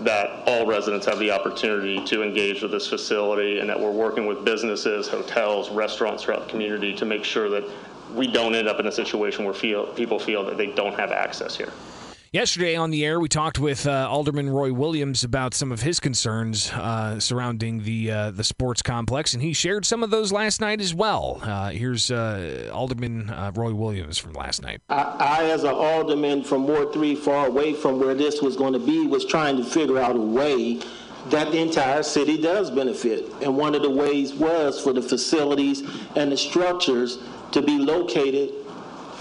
that 0.00 0.42
all 0.46 0.64
residents 0.64 1.06
have 1.06 1.18
the 1.18 1.30
opportunity 1.30 2.04
to 2.04 2.22
engage 2.22 2.62
with 2.62 2.70
this 2.70 2.86
facility 2.86 3.58
and 3.58 3.68
that 3.68 3.78
we're 3.78 3.90
working 3.90 4.26
with 4.26 4.44
businesses, 4.44 5.08
hotels, 5.08 5.70
restaurants 5.70 6.22
throughout 6.22 6.44
the 6.44 6.50
community 6.50 6.94
to 6.94 7.04
make 7.04 7.24
sure 7.24 7.50
that 7.50 7.64
we 8.14 8.26
don't 8.26 8.54
end 8.54 8.68
up 8.68 8.78
in 8.78 8.86
a 8.86 8.92
situation 8.92 9.44
where 9.44 9.54
feel, 9.54 9.86
people 9.86 10.18
feel 10.18 10.44
that 10.44 10.56
they 10.56 10.68
don't 10.68 10.94
have 10.98 11.10
access 11.10 11.56
here. 11.56 11.72
Yesterday 12.30 12.76
on 12.76 12.90
the 12.90 13.06
air, 13.06 13.18
we 13.18 13.28
talked 13.30 13.58
with 13.58 13.86
uh, 13.86 14.06
Alderman 14.10 14.50
Roy 14.50 14.70
Williams 14.70 15.24
about 15.24 15.54
some 15.54 15.72
of 15.72 15.80
his 15.80 15.98
concerns 15.98 16.70
uh, 16.72 17.18
surrounding 17.18 17.84
the 17.84 18.10
uh, 18.10 18.30
the 18.32 18.44
sports 18.44 18.82
complex, 18.82 19.32
and 19.32 19.42
he 19.42 19.54
shared 19.54 19.86
some 19.86 20.02
of 20.02 20.10
those 20.10 20.30
last 20.30 20.60
night 20.60 20.82
as 20.82 20.94
well. 20.94 21.40
Uh, 21.42 21.70
here's 21.70 22.10
uh, 22.10 22.70
Alderman 22.70 23.30
uh, 23.30 23.50
Roy 23.54 23.72
Williams 23.72 24.18
from 24.18 24.34
last 24.34 24.60
night. 24.60 24.82
I, 24.90 25.16
I, 25.18 25.44
as 25.44 25.64
an 25.64 25.70
alderman 25.70 26.44
from 26.44 26.68
Ward 26.68 26.92
3, 26.92 27.14
far 27.14 27.46
away 27.46 27.72
from 27.72 27.98
where 27.98 28.14
this 28.14 28.42
was 28.42 28.56
going 28.56 28.74
to 28.74 28.78
be, 28.78 29.06
was 29.06 29.24
trying 29.24 29.56
to 29.56 29.64
figure 29.64 29.98
out 29.98 30.14
a 30.14 30.20
way 30.20 30.82
that 31.30 31.50
the 31.50 31.58
entire 31.58 32.02
city 32.02 32.38
does 32.38 32.70
benefit. 32.70 33.24
And 33.40 33.56
one 33.56 33.74
of 33.74 33.80
the 33.80 33.90
ways 33.90 34.34
was 34.34 34.78
for 34.78 34.92
the 34.92 35.00
facilities 35.00 35.80
and 36.14 36.30
the 36.30 36.36
structures 36.36 37.20
to 37.52 37.62
be 37.62 37.78
located 37.78 38.52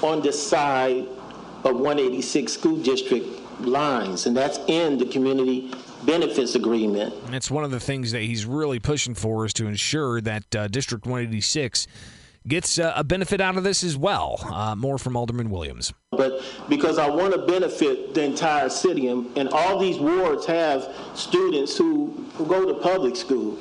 on 0.04 0.22
the 0.22 0.34
side 0.34 1.08
of 1.64 1.76
186 1.76 2.52
school 2.52 2.78
district 2.78 3.28
lines, 3.62 4.26
and 4.26 4.36
that's 4.36 4.60
in 4.68 4.98
the 4.98 5.06
community 5.06 5.72
benefits 6.06 6.56
agreement. 6.56 7.14
That's 7.32 7.52
one 7.52 7.64
of 7.64 7.72
the 7.72 7.80
things 7.80 8.12
that 8.12 8.22
he's 8.22 8.46
really 8.46 8.80
pushing 8.80 9.16
for 9.16 9.46
is 9.46 9.54
to 9.54 9.68
ensure 9.68 10.22
that 10.22 10.56
uh, 10.56 10.68
District 10.68 11.06
186 11.06 11.88
gets 12.48 12.80
uh, 12.80 12.94
a 12.96 13.04
benefit 13.04 13.42
out 13.42 13.58
of 13.58 13.64
this 13.64 13.84
as 13.84 13.98
well. 13.98 14.40
Uh, 14.50 14.76
more 14.76 14.98
from 14.98 15.18
Alderman 15.18 15.50
Williams. 15.50 15.94
But 16.12 16.42
because 16.70 16.98
I 16.98 17.10
want 17.10 17.34
to 17.34 17.40
benefit 17.40 18.14
the 18.14 18.24
entire 18.24 18.70
city, 18.70 19.08
and, 19.08 19.36
and 19.38 19.50
all 19.50 19.80
these 19.80 19.98
wards 19.98 20.46
have 20.46 20.94
students 21.14 21.78
who, 21.78 22.26
who 22.36 22.46
go 22.46 22.66
to 22.66 22.74
public 22.76 23.16
school 23.16 23.58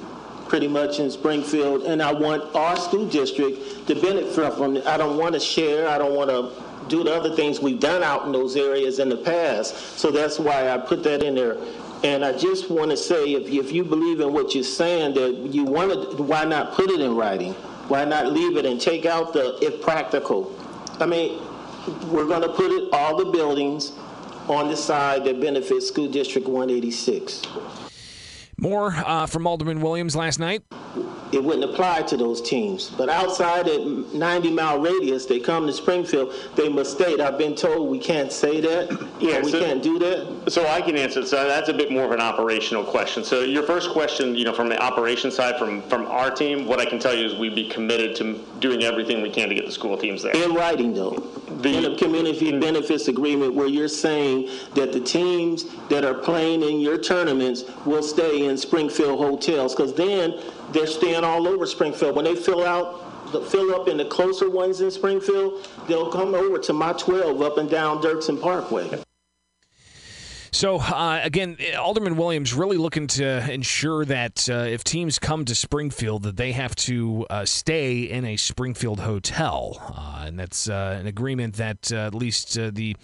pretty 0.48 0.68
much 0.68 1.00
in 1.00 1.10
Springfield, 1.10 1.82
and 1.82 2.00
I 2.00 2.12
want 2.12 2.54
our 2.54 2.76
school 2.76 3.08
district 3.08 3.88
to 3.88 3.94
benefit 3.96 4.52
from 4.54 4.76
it. 4.76 4.86
I 4.86 4.96
don't 4.96 5.16
want 5.16 5.34
to 5.34 5.40
share, 5.40 5.88
I 5.88 5.98
don't 5.98 6.14
want 6.14 6.30
to 6.30 6.65
do 6.88 7.04
the 7.04 7.14
other 7.14 7.34
things 7.34 7.60
we've 7.60 7.80
done 7.80 8.02
out 8.02 8.26
in 8.26 8.32
those 8.32 8.56
areas 8.56 8.98
in 8.98 9.08
the 9.08 9.16
past. 9.16 9.98
So 9.98 10.10
that's 10.10 10.38
why 10.38 10.70
I 10.70 10.78
put 10.78 11.02
that 11.04 11.22
in 11.22 11.34
there. 11.34 11.56
And 12.04 12.24
I 12.24 12.36
just 12.36 12.70
want 12.70 12.90
to 12.90 12.96
say, 12.96 13.34
if 13.34 13.50
you, 13.50 13.60
if 13.60 13.72
you 13.72 13.82
believe 13.82 14.20
in 14.20 14.32
what 14.32 14.54
you're 14.54 14.64
saying, 14.64 15.14
that 15.14 15.32
you 15.52 15.64
want 15.64 15.92
to, 15.92 16.22
why 16.22 16.44
not 16.44 16.74
put 16.74 16.90
it 16.90 17.00
in 17.00 17.16
writing? 17.16 17.54
Why 17.88 18.04
not 18.04 18.32
leave 18.32 18.56
it 18.56 18.66
and 18.66 18.80
take 18.80 19.06
out 19.06 19.32
the 19.32 19.58
if 19.62 19.80
practical? 19.80 20.54
I 21.00 21.06
mean, 21.06 21.40
we're 22.10 22.26
going 22.26 22.42
to 22.42 22.48
put 22.48 22.70
it 22.70 22.92
all 22.92 23.16
the 23.16 23.30
buildings 23.30 23.92
on 24.48 24.68
the 24.68 24.76
side 24.76 25.24
that 25.24 25.40
benefits 25.40 25.88
School 25.88 26.08
District 26.08 26.46
186. 26.46 27.42
More 28.58 28.92
uh, 28.94 29.26
from 29.26 29.46
Alderman 29.46 29.80
Williams 29.80 30.16
last 30.16 30.38
night. 30.38 30.62
It 31.32 31.42
wouldn't 31.42 31.64
apply 31.64 32.02
to 32.02 32.16
those 32.16 32.40
teams. 32.40 32.88
But 32.88 33.10
outside 33.10 33.66
that 33.66 34.14
90 34.14 34.52
mile 34.52 34.78
radius, 34.78 35.26
they 35.26 35.40
come 35.40 35.66
to 35.66 35.72
Springfield, 35.72 36.32
they 36.54 36.68
must 36.68 36.92
state. 36.92 37.20
I've 37.20 37.36
been 37.36 37.54
told 37.54 37.90
we 37.90 37.98
can't 37.98 38.32
say 38.32 38.60
that. 38.60 39.06
Yeah, 39.16 39.40
we 39.40 39.50
so, 39.50 39.60
can't 39.60 39.82
do 39.82 39.98
that. 39.98 40.52
So 40.52 40.66
I 40.66 40.82
can 40.82 40.94
answer. 40.94 41.24
So 41.24 41.48
that's 41.48 41.70
a 41.70 41.72
bit 41.72 41.90
more 41.90 42.04
of 42.04 42.10
an 42.10 42.20
operational 42.20 42.84
question. 42.84 43.24
So 43.24 43.40
your 43.40 43.62
first 43.62 43.90
question, 43.90 44.34
you 44.34 44.44
know, 44.44 44.52
from 44.52 44.68
the 44.68 44.80
operation 44.80 45.30
side, 45.30 45.58
from 45.58 45.80
from 45.88 46.04
our 46.06 46.30
team, 46.30 46.66
what 46.66 46.80
I 46.80 46.84
can 46.84 46.98
tell 46.98 47.14
you 47.14 47.24
is 47.24 47.34
we'd 47.34 47.54
be 47.54 47.66
committed 47.66 48.14
to 48.16 48.38
doing 48.60 48.82
everything 48.82 49.22
we 49.22 49.30
can 49.30 49.48
to 49.48 49.54
get 49.54 49.64
the 49.64 49.72
school 49.72 49.96
teams 49.96 50.22
there. 50.22 50.36
In 50.36 50.54
writing, 50.54 50.92
though. 50.92 51.12
The, 51.62 51.96
community 51.98 52.58
benefits 52.58 53.08
agreement 53.08 53.54
where 53.54 53.66
you're 53.66 53.88
saying 53.88 54.50
that 54.74 54.92
the 54.92 55.00
teams 55.00 55.64
that 55.88 56.04
are 56.04 56.14
playing 56.14 56.62
in 56.62 56.80
your 56.80 56.98
tournaments 56.98 57.64
will 57.84 58.02
stay 58.02 58.46
in 58.46 58.56
Springfield 58.56 59.18
hotels 59.18 59.74
because 59.74 59.94
then 59.94 60.38
they're 60.72 60.86
staying 60.86 61.24
all 61.24 61.48
over 61.48 61.66
Springfield. 61.66 62.14
When 62.14 62.24
they 62.24 62.36
fill 62.36 62.64
out, 62.64 63.02
fill 63.50 63.74
up 63.74 63.88
in 63.88 63.96
the 63.96 64.04
closer 64.04 64.50
ones 64.50 64.80
in 64.80 64.90
Springfield, 64.90 65.68
they'll 65.88 66.12
come 66.12 66.34
over 66.34 66.58
to 66.58 66.72
my 66.72 66.92
12 66.92 67.40
up 67.42 67.58
and 67.58 67.70
down 67.70 68.02
Dirksen 68.02 68.40
Parkway. 68.40 69.05
So 70.56 70.78
uh, 70.78 71.20
again, 71.22 71.58
Alderman 71.78 72.16
Williams 72.16 72.54
really 72.54 72.78
looking 72.78 73.08
to 73.08 73.52
ensure 73.52 74.06
that 74.06 74.48
uh, 74.48 74.54
if 74.54 74.82
teams 74.84 75.18
come 75.18 75.44
to 75.44 75.54
Springfield, 75.54 76.22
that 76.22 76.38
they 76.38 76.52
have 76.52 76.74
to 76.76 77.26
uh, 77.28 77.44
stay 77.44 78.04
in 78.04 78.24
a 78.24 78.38
Springfield 78.38 79.00
hotel, 79.00 79.76
uh, 79.94 80.24
and 80.26 80.40
that's 80.40 80.66
uh, 80.66 80.96
an 80.98 81.06
agreement 81.06 81.56
that 81.56 81.92
uh, 81.92 82.06
at 82.06 82.14
least 82.14 82.54
the 82.54 82.96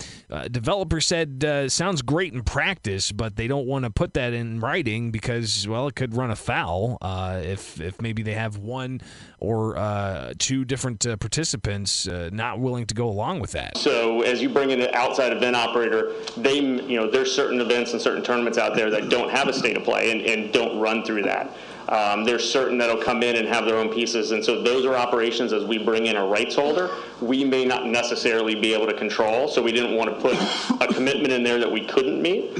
developer 0.51 0.99
said 0.99 1.71
sounds 1.71 2.01
great 2.01 2.33
in 2.33 2.43
practice, 2.43 3.13
but 3.13 3.37
they 3.37 3.49
don't 3.49 3.67
want 3.67 3.85
to 3.85 3.91
put 3.91 4.15
that 4.15 4.33
in 4.33 4.59
writing 4.59 5.11
because 5.11 5.69
well, 5.69 5.87
it 5.89 5.95
could 5.95 6.17
run 6.17 6.31
afoul 6.31 6.97
if 7.03 7.79
if 7.83 8.01
maybe 8.01 8.23
they 8.23 8.33
have 8.33 8.57
one 8.57 8.99
or 9.41 10.33
two 10.39 10.65
different 10.65 11.01
participants 11.21 12.09
not 12.33 12.61
willing 12.61 12.87
to 12.87 12.95
go 12.95 13.11
along 13.11 13.41
with 13.41 13.53
that. 13.53 13.77
So 13.77 14.23
as 14.23 14.41
you 14.41 14.49
bring 14.49 14.71
in 14.71 14.81
an 14.81 14.95
outside 14.95 15.35
event 15.35 15.55
operator, 15.55 16.15
they 16.39 16.61
you 16.61 16.99
know 16.99 17.11
there's 17.11 17.42
certain 17.43 17.61
events 17.61 17.93
and 17.93 18.01
certain 18.01 18.23
tournaments 18.23 18.57
out 18.57 18.77
there 18.77 18.89
that 18.89 19.09
don't 19.09 19.29
have 19.29 19.49
a 19.49 19.53
state 19.53 19.77
of 19.77 19.83
play 19.83 20.13
and, 20.13 20.21
and 20.21 20.53
don't 20.53 20.79
run 20.79 21.03
through 21.03 21.23
that. 21.23 21.51
Um, 21.89 22.25
there's 22.25 22.49
certain 22.49 22.79
that'll 22.79 23.03
come 23.03 23.25
in 23.25 23.35
and 23.35 23.49
have 23.49 23.65
their 23.65 23.77
own 23.77 23.93
pieces, 23.93 24.31
and 24.31 24.45
so 24.45 24.63
those 24.63 24.87
are 24.87 24.95
operations 24.95 25.53
as 25.53 25.65
we 25.65 25.77
bring 25.77 26.07
in 26.07 26.15
a 26.15 26.25
rights 26.25 26.55
holder, 26.55 26.89
we 27.21 27.43
may 27.45 27.65
not 27.65 27.87
necessarily 27.87 28.55
be 28.55 28.73
able 28.73 28.87
to 28.87 28.95
control. 28.95 29.49
So 29.49 29.61
we 29.61 29.73
didn't 29.73 29.97
want 29.97 30.11
to 30.11 30.21
put 30.21 30.37
a 30.81 30.95
commitment 30.95 31.33
in 31.33 31.43
there 31.43 31.59
that 31.59 31.71
we 31.71 31.85
couldn't 31.85 32.23
meet. 32.23 32.57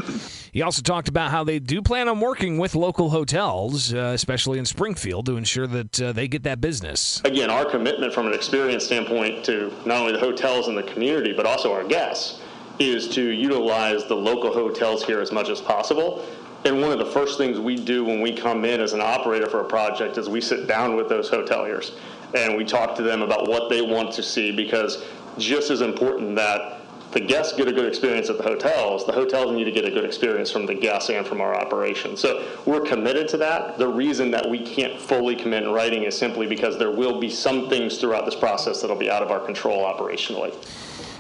He 0.53 0.61
also 0.61 0.83
talked 0.83 1.09
about 1.09 1.31
how 1.31 1.45
they 1.45 1.61
do 1.61 1.81
plan 1.81 2.09
on 2.09 2.19
working 2.19 2.59
with 2.59 2.75
local 2.75 3.11
hotels, 3.11 3.95
uh, 3.95 4.11
especially 4.13 4.59
in 4.59 4.67
Springfield, 4.67 5.27
to 5.27 5.37
ensure 5.37 5.69
that 5.69 6.03
uh, 6.03 6.13
they 6.13 6.27
get 6.27 6.43
that 6.43 6.61
business. 6.61 7.23
Again, 7.25 7.49
our 7.49 7.65
commitment 7.65 8.13
from 8.13 8.27
an 8.27 8.35
experience 8.35 8.85
standpoint 8.85 9.45
to 9.45 9.73
not 9.87 9.99
only 9.99 10.13
the 10.13 10.19
hotels 10.19 10.67
and 10.67 10.77
the 10.77 10.83
community, 10.83 11.33
but 11.33 11.47
also 11.47 11.73
our 11.73 11.85
guests 11.85 12.41
is 12.79 13.09
to 13.09 13.23
utilize 13.31 14.07
the 14.07 14.15
local 14.15 14.53
hotels 14.53 15.05
here 15.05 15.21
as 15.21 15.33
much 15.33 15.49
as 15.49 15.61
possible. 15.61 16.25
And 16.65 16.81
one 16.81 16.93
of 16.93 16.99
the 16.99 17.11
first 17.11 17.39
things 17.39 17.59
we 17.59 17.77
do 17.77 18.05
when 18.05 18.21
we 18.21 18.37
come 18.37 18.65
in 18.65 18.81
as 18.81 18.93
an 18.93 19.01
operator 19.01 19.49
for 19.49 19.61
a 19.61 19.65
project 19.65 20.17
is 20.17 20.29
we 20.29 20.41
sit 20.41 20.69
down 20.69 20.97
with 20.97 21.09
those 21.09 21.29
hoteliers 21.29 21.93
and 22.35 22.57
we 22.57 22.65
talk 22.65 22.97
to 22.97 23.03
them 23.03 23.23
about 23.23 23.49
what 23.49 23.69
they 23.69 23.83
want 23.83 24.13
to 24.13 24.23
see 24.23 24.55
because 24.55 25.05
just 25.39 25.71
as 25.71 25.81
important 25.81 26.37
that 26.37 26.79
the 27.13 27.21
guests 27.21 27.55
get 27.55 27.69
a 27.69 27.73
good 27.73 27.87
experience 27.87 28.31
at 28.31 28.39
the 28.39 28.43
hotels, 28.43 29.05
the 29.05 29.13
hotels 29.13 29.53
need 29.53 29.65
to 29.65 29.71
get 29.71 29.85
a 29.85 29.91
good 29.91 30.05
experience 30.05 30.51
from 30.51 30.65
the 30.65 30.75
guests 30.75 31.11
and 31.11 31.27
from 31.27 31.43
our 31.43 31.55
operation. 31.55 32.17
So 32.17 32.49
we're 32.65 32.81
committed 32.81 33.29
to 33.29 33.37
that. 33.39 33.77
The 33.77 33.89
reason 33.89 34.31
that 34.31 34.49
we 34.49 34.65
can't 34.65 34.99
fully 34.99 35.37
commit 35.37 35.65
in 35.65 35.73
writing 35.73 36.05
is 36.05 36.17
simply 36.17 36.47
because 36.47 36.79
there 36.79 36.91
will 36.91 37.21
be 37.21 37.29
some 37.29 37.69
things 37.69 37.99
throughout 37.99 38.25
this 38.25 38.35
process 38.35 38.81
that'll 38.81 38.97
be 38.97 39.11
out 39.11 39.23
of 39.23 39.31
our 39.31 39.41
control 39.41 39.85
operationally. 39.85 40.55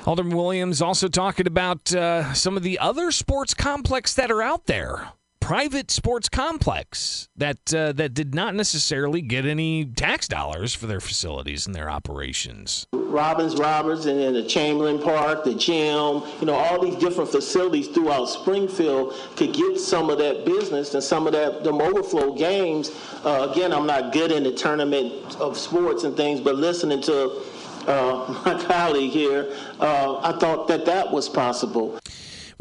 Alderman 0.04 0.36
Williams 0.36 0.82
also 0.82 1.06
talking 1.06 1.46
about 1.46 1.94
uh, 1.94 2.34
some 2.34 2.56
of 2.56 2.64
the 2.64 2.78
other 2.80 3.12
sports 3.12 3.54
complex 3.54 4.14
that 4.14 4.32
are 4.32 4.42
out 4.42 4.66
there. 4.66 5.12
Private 5.38 5.90
sports 5.90 6.28
complex 6.28 7.28
that 7.36 7.74
uh, 7.74 7.92
that 7.92 8.14
did 8.14 8.34
not 8.34 8.54
necessarily 8.54 9.20
get 9.20 9.44
any 9.44 9.84
tax 9.84 10.28
dollars 10.28 10.72
for 10.74 10.86
their 10.86 11.00
facilities 11.00 11.66
and 11.66 11.74
their 11.74 11.90
operations. 11.90 12.86
Robin 12.92 13.54
Roberts 13.56 14.06
and 14.06 14.18
then 14.18 14.32
the 14.34 14.44
Chamberlain 14.44 15.00
Park, 15.00 15.44
the 15.44 15.54
gym, 15.54 16.22
you 16.40 16.46
know, 16.46 16.54
all 16.54 16.80
these 16.80 16.96
different 16.96 17.30
facilities 17.30 17.88
throughout 17.88 18.26
Springfield 18.26 19.14
could 19.36 19.52
get 19.52 19.78
some 19.78 20.10
of 20.10 20.18
that 20.18 20.44
business 20.44 20.94
and 20.94 21.02
some 21.02 21.26
of 21.26 21.32
that 21.32 21.62
the 21.64 21.72
overflow 21.72 22.34
games. 22.34 22.90
Uh, 23.24 23.48
again, 23.50 23.72
I'm 23.72 23.86
not 23.86 24.12
good 24.12 24.32
in 24.32 24.44
the 24.44 24.52
tournament 24.52 25.36
of 25.40 25.58
sports 25.58 26.04
and 26.04 26.16
things, 26.16 26.40
but 26.40 26.54
listening 26.54 27.02
to 27.02 27.42
uh, 27.86 28.42
my 28.44 28.62
colleague 28.64 29.12
here, 29.12 29.54
uh, 29.80 30.18
I 30.18 30.38
thought 30.38 30.68
that 30.68 30.84
that 30.86 31.12
was 31.12 31.28
possible. 31.28 31.98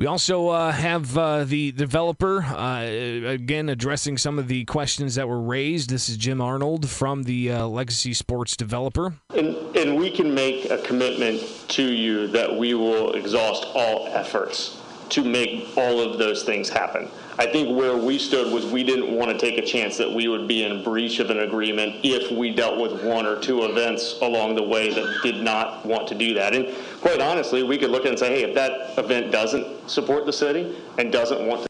We 0.02 0.08
also 0.08 0.48
uh, 0.50 0.72
have 0.72 1.16
uh, 1.16 1.44
the 1.44 1.72
developer 1.74 2.42
uh, 2.42 2.82
again 2.82 3.70
addressing 3.70 4.18
some 4.18 4.40
of 4.40 4.48
the 4.48 4.66
questions 4.66 5.14
that 5.14 5.28
were 5.28 5.40
raised. 5.40 5.92
This 5.92 6.10
is 6.10 6.18
Jim 6.18 6.42
Arnold 6.42 6.90
from 6.90 7.22
the 7.22 7.52
uh, 7.52 7.68
Legacy 7.68 8.16
Sports 8.16 8.58
developer. 8.58 9.14
And, 9.36 9.56
and 9.76 9.98
we 9.98 10.10
can 10.10 10.34
make 10.34 10.72
a 10.72 10.80
commitment 10.80 11.66
to 11.68 11.84
you 11.84 12.26
that 12.30 12.58
we 12.58 12.74
will 12.74 13.14
exhaust 13.14 13.68
all 13.76 14.08
efforts 14.08 14.82
to 15.10 15.24
make 15.24 15.68
all 15.78 16.00
of 16.00 16.18
those 16.18 16.44
things 16.46 16.68
happen. 16.68 17.08
I 17.42 17.48
think 17.48 17.76
where 17.76 17.98
we 17.98 18.20
stood 18.20 18.54
was 18.54 18.68
we 18.68 18.84
didn't 18.84 19.16
want 19.16 19.32
to 19.32 19.36
take 19.36 19.58
a 19.58 19.66
chance 19.66 19.98
that 19.98 20.14
we 20.14 20.28
would 20.28 20.48
be 20.48 20.64
in 20.64 20.84
breach 20.84 21.18
of 21.18 21.32
an 21.32 21.40
agreement 21.40 21.96
if 22.04 22.32
we 22.32 22.54
dealt 22.54 22.80
with 22.80 23.04
one 23.04 23.26
or 23.26 23.42
two 23.42 23.64
events 23.64 24.20
along 24.22 24.54
the 24.54 24.62
way 24.62 24.94
that 24.94 25.22
did 25.24 25.44
not 25.44 25.84
want 25.84 26.08
to 26.10 26.14
do 26.14 26.36
that. 26.36 26.54
And 26.54 26.68
quite 27.02 27.20
honestly, 27.20 27.64
we 27.64 27.80
could 27.80 27.90
look 27.90 28.02
at 28.02 28.06
it 28.06 28.10
and 28.10 28.20
say, 28.20 28.30
hey, 28.30 28.44
if 28.44 28.54
that 28.54 28.96
event 29.04 29.32
doesn't 29.32 29.90
support 29.90 30.28
the 30.28 30.34
city 30.34 30.78
and 31.00 31.12
doesn't 31.12 31.48
want 31.48 31.64
to 31.64 31.68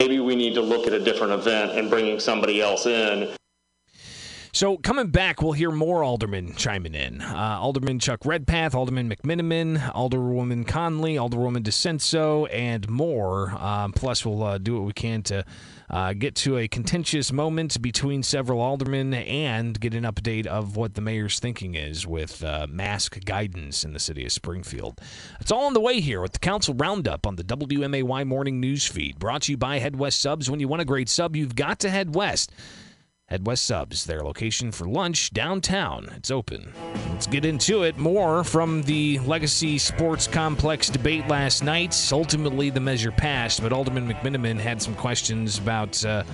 maybe 0.00 0.20
we 0.20 0.34
need 0.34 0.54
to 0.54 0.62
look 0.62 0.86
at 0.86 0.94
a 0.94 1.04
different 1.04 1.34
event 1.34 1.72
and 1.72 1.90
bringing 1.90 2.18
somebody 2.18 2.62
else 2.62 2.86
in. 2.86 3.28
So 4.54 4.76
coming 4.76 5.06
back, 5.06 5.40
we'll 5.40 5.52
hear 5.52 5.70
more 5.70 6.04
aldermen 6.04 6.54
chiming 6.56 6.94
in. 6.94 7.22
Uh, 7.22 7.56
Alderman 7.58 7.98
Chuck 7.98 8.26
Redpath, 8.26 8.74
Alderman 8.74 9.08
McMenamin, 9.08 9.78
Alderwoman 9.94 10.68
Conley, 10.68 11.14
Alderwoman 11.14 11.62
DiCenso, 11.62 12.46
and 12.52 12.86
more. 12.90 13.52
Um, 13.52 13.94
plus, 13.94 14.26
we'll 14.26 14.42
uh, 14.42 14.58
do 14.58 14.74
what 14.74 14.84
we 14.84 14.92
can 14.92 15.22
to 15.22 15.46
uh, 15.88 16.12
get 16.12 16.34
to 16.34 16.58
a 16.58 16.68
contentious 16.68 17.32
moment 17.32 17.80
between 17.80 18.22
several 18.22 18.60
aldermen 18.60 19.14
and 19.14 19.80
get 19.80 19.94
an 19.94 20.04
update 20.04 20.44
of 20.44 20.76
what 20.76 20.92
the 20.92 21.00
mayor's 21.00 21.38
thinking 21.38 21.74
is 21.74 22.06
with 22.06 22.44
uh, 22.44 22.66
mask 22.68 23.24
guidance 23.24 23.84
in 23.84 23.94
the 23.94 23.98
city 23.98 24.26
of 24.26 24.32
Springfield. 24.32 25.00
It's 25.40 25.50
all 25.50 25.64
on 25.64 25.72
the 25.72 25.80
way 25.80 26.00
here 26.00 26.20
with 26.20 26.32
the 26.32 26.38
council 26.38 26.74
roundup 26.74 27.26
on 27.26 27.36
the 27.36 27.44
WMAY 27.44 28.26
morning 28.26 28.60
news 28.60 28.86
feed. 28.86 29.18
Brought 29.18 29.42
to 29.42 29.52
you 29.52 29.56
by 29.56 29.78
Head 29.78 29.96
West 29.96 30.20
Subs. 30.20 30.50
When 30.50 30.60
you 30.60 30.68
want 30.68 30.82
a 30.82 30.84
great 30.84 31.08
sub, 31.08 31.36
you've 31.36 31.56
got 31.56 31.78
to 31.78 31.88
head 31.88 32.14
west. 32.14 32.52
Head 33.32 33.46
West 33.46 33.64
Subs, 33.64 34.04
their 34.04 34.20
location 34.20 34.70
for 34.70 34.86
lunch 34.86 35.32
downtown. 35.32 36.06
It's 36.18 36.30
open. 36.30 36.70
Let's 37.08 37.26
get 37.26 37.46
into 37.46 37.82
it. 37.82 37.96
More 37.96 38.44
from 38.44 38.82
the 38.82 39.20
Legacy 39.20 39.78
Sports 39.78 40.26
Complex 40.26 40.90
debate 40.90 41.26
last 41.28 41.64
night. 41.64 41.96
Ultimately, 42.12 42.68
the 42.68 42.80
measure 42.80 43.10
passed, 43.10 43.62
but 43.62 43.72
Alderman 43.72 44.06
McMenamin 44.06 44.58
had 44.58 44.82
some 44.82 44.94
questions 44.94 45.56
about, 45.56 46.04
uh, 46.04 46.24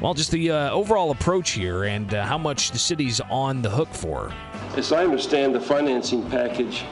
well, 0.00 0.14
just 0.14 0.32
the 0.32 0.50
uh, 0.50 0.70
overall 0.70 1.12
approach 1.12 1.50
here 1.50 1.84
and 1.84 2.12
uh, 2.12 2.26
how 2.26 2.38
much 2.38 2.72
the 2.72 2.78
city's 2.78 3.20
on 3.30 3.62
the 3.62 3.70
hook 3.70 3.94
for. 3.94 4.32
As 4.76 4.92
I 4.92 5.04
understand 5.04 5.54
the 5.54 5.60
financing 5.60 6.28
package, 6.28 6.82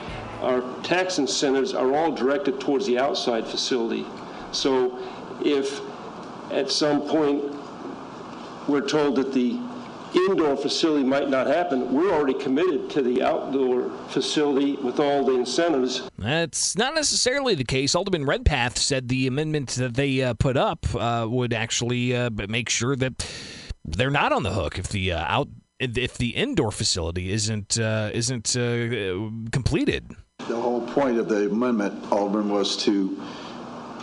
our 0.42 0.62
tax 0.84 1.18
incentives 1.18 1.74
are 1.74 1.92
all 1.96 2.12
directed 2.12 2.60
towards 2.60 2.86
the 2.86 3.00
outside 3.00 3.44
facility. 3.48 4.06
So 4.52 4.96
if 5.44 5.80
at 6.52 6.70
some 6.70 7.00
point 7.08 7.56
we're 8.68 8.86
told 8.86 9.16
that 9.16 9.32
the 9.32 9.58
indoor 10.14 10.56
facility 10.56 11.04
might 11.04 11.28
not 11.28 11.46
happen, 11.46 11.92
we're 11.92 12.12
already 12.12 12.34
committed 12.34 12.90
to 12.90 13.02
the 13.02 13.22
outdoor 13.22 13.90
facility 14.08 14.74
with 14.76 14.98
all 14.98 15.24
the 15.24 15.34
incentives. 15.34 16.02
That's 16.18 16.76
not 16.76 16.94
necessarily 16.94 17.54
the 17.54 17.64
case. 17.64 17.94
Alderman 17.94 18.26
Redpath 18.26 18.78
said 18.78 19.08
the 19.08 19.26
amendment 19.26 19.70
that 19.70 19.94
they 19.94 20.22
uh, 20.22 20.34
put 20.34 20.56
up 20.56 20.86
uh, 20.94 21.26
would 21.28 21.52
actually 21.52 22.16
uh, 22.16 22.30
make 22.48 22.68
sure 22.68 22.96
that 22.96 23.26
they're 23.84 24.10
not 24.10 24.32
on 24.32 24.42
the 24.42 24.52
hook 24.52 24.78
if 24.78 24.88
the 24.88 25.12
uh, 25.12 25.24
out 25.26 25.48
if 25.78 26.18
the 26.18 26.30
indoor 26.30 26.70
facility 26.70 27.32
isn't 27.32 27.78
uh, 27.78 28.10
isn't 28.12 28.54
uh, 28.56 29.30
completed. 29.50 30.10
The 30.48 30.56
whole 30.56 30.86
point 30.88 31.18
of 31.18 31.28
the 31.28 31.46
amendment, 31.46 32.12
Alderman, 32.12 32.50
was 32.50 32.76
to 32.84 33.16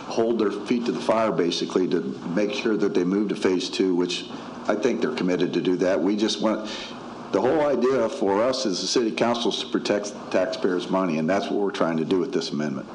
hold 0.08 0.38
their 0.38 0.50
feet 0.50 0.86
to 0.86 0.92
the 0.92 1.00
fire, 1.00 1.30
basically, 1.30 1.86
to 1.88 2.00
make 2.34 2.52
sure 2.52 2.76
that 2.76 2.94
they 2.94 3.04
move 3.04 3.28
to 3.28 3.36
phase 3.36 3.68
two, 3.68 3.94
which 3.94 4.24
I 4.68 4.74
think 4.74 5.00
they're 5.00 5.14
committed 5.14 5.52
to 5.54 5.60
do 5.60 5.76
that. 5.76 6.00
We 6.00 6.16
just 6.16 6.42
want, 6.42 6.70
the 7.32 7.40
whole 7.40 7.66
idea 7.66 8.08
for 8.08 8.42
us 8.42 8.66
as 8.66 8.80
the 8.80 8.86
city 8.86 9.10
council 9.10 9.50
is 9.50 9.60
to 9.60 9.66
protect 9.66 10.12
taxpayers' 10.30 10.90
money, 10.90 11.18
and 11.18 11.28
that's 11.28 11.46
what 11.46 11.54
we're 11.60 11.70
trying 11.70 11.96
to 11.96 12.04
do 12.04 12.18
with 12.18 12.32
this 12.32 12.50
amendment. 12.50 12.88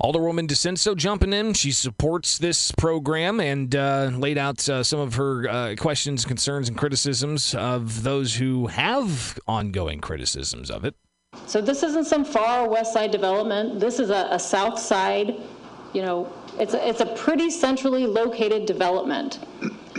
Alderwoman 0.00 0.46
DiCenso 0.46 0.94
jumping 0.94 1.32
in. 1.32 1.54
She 1.54 1.72
supports 1.72 2.38
this 2.38 2.70
program 2.70 3.40
and 3.40 3.74
uh, 3.74 4.12
laid 4.14 4.38
out 4.38 4.68
uh, 4.68 4.84
some 4.84 5.00
of 5.00 5.14
her 5.14 5.48
uh, 5.48 5.74
questions, 5.76 6.24
concerns, 6.24 6.68
and 6.68 6.78
criticisms 6.78 7.52
of 7.56 8.04
those 8.04 8.36
who 8.36 8.68
have 8.68 9.40
ongoing 9.48 10.00
criticisms 10.00 10.70
of 10.70 10.84
it. 10.84 10.94
So 11.46 11.60
this 11.60 11.82
isn't 11.82 12.06
some 12.06 12.24
far 12.24 12.68
west 12.68 12.92
side 12.92 13.10
development. 13.10 13.80
This 13.80 13.98
is 13.98 14.10
a, 14.10 14.28
a 14.30 14.38
south 14.38 14.78
side, 14.78 15.34
you 15.92 16.02
know, 16.02 16.32
it's 16.60 16.74
a, 16.74 16.88
it's 16.88 17.00
a 17.00 17.06
pretty 17.06 17.50
centrally 17.50 18.06
located 18.06 18.66
development. 18.66 19.40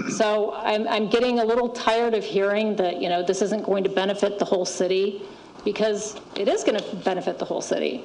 So 0.10 0.54
I'm, 0.54 0.88
I'm 0.88 1.10
getting 1.10 1.40
a 1.40 1.46
little 1.46 1.70
tired 1.70 2.14
of 2.14 2.24
hearing 2.24 2.76
that, 2.78 3.02
you 3.02 3.10
know, 3.10 3.24
this 3.24 3.42
isn't 3.42 3.64
going 3.64 3.84
to 3.84 3.90
benefit 3.90 4.40
the 4.40 4.46
whole 4.46 4.66
city 4.66 5.22
because 5.64 6.16
it 6.36 6.48
is 6.48 6.64
going 6.64 6.80
to 6.80 6.96
benefit 6.98 7.40
the 7.40 7.46
whole 7.46 7.62
city. 7.62 8.04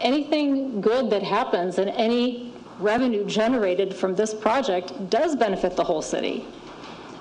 Anything 0.00 0.80
good 0.80 1.10
that 1.10 1.22
happens 1.22 1.78
and 1.78 1.90
any 1.90 2.52
revenue 2.78 3.24
generated 3.26 3.94
from 3.94 4.14
this 4.14 4.32
project 4.32 5.10
does 5.10 5.34
benefit 5.36 5.76
the 5.76 5.84
whole 5.84 6.02
city. 6.02 6.44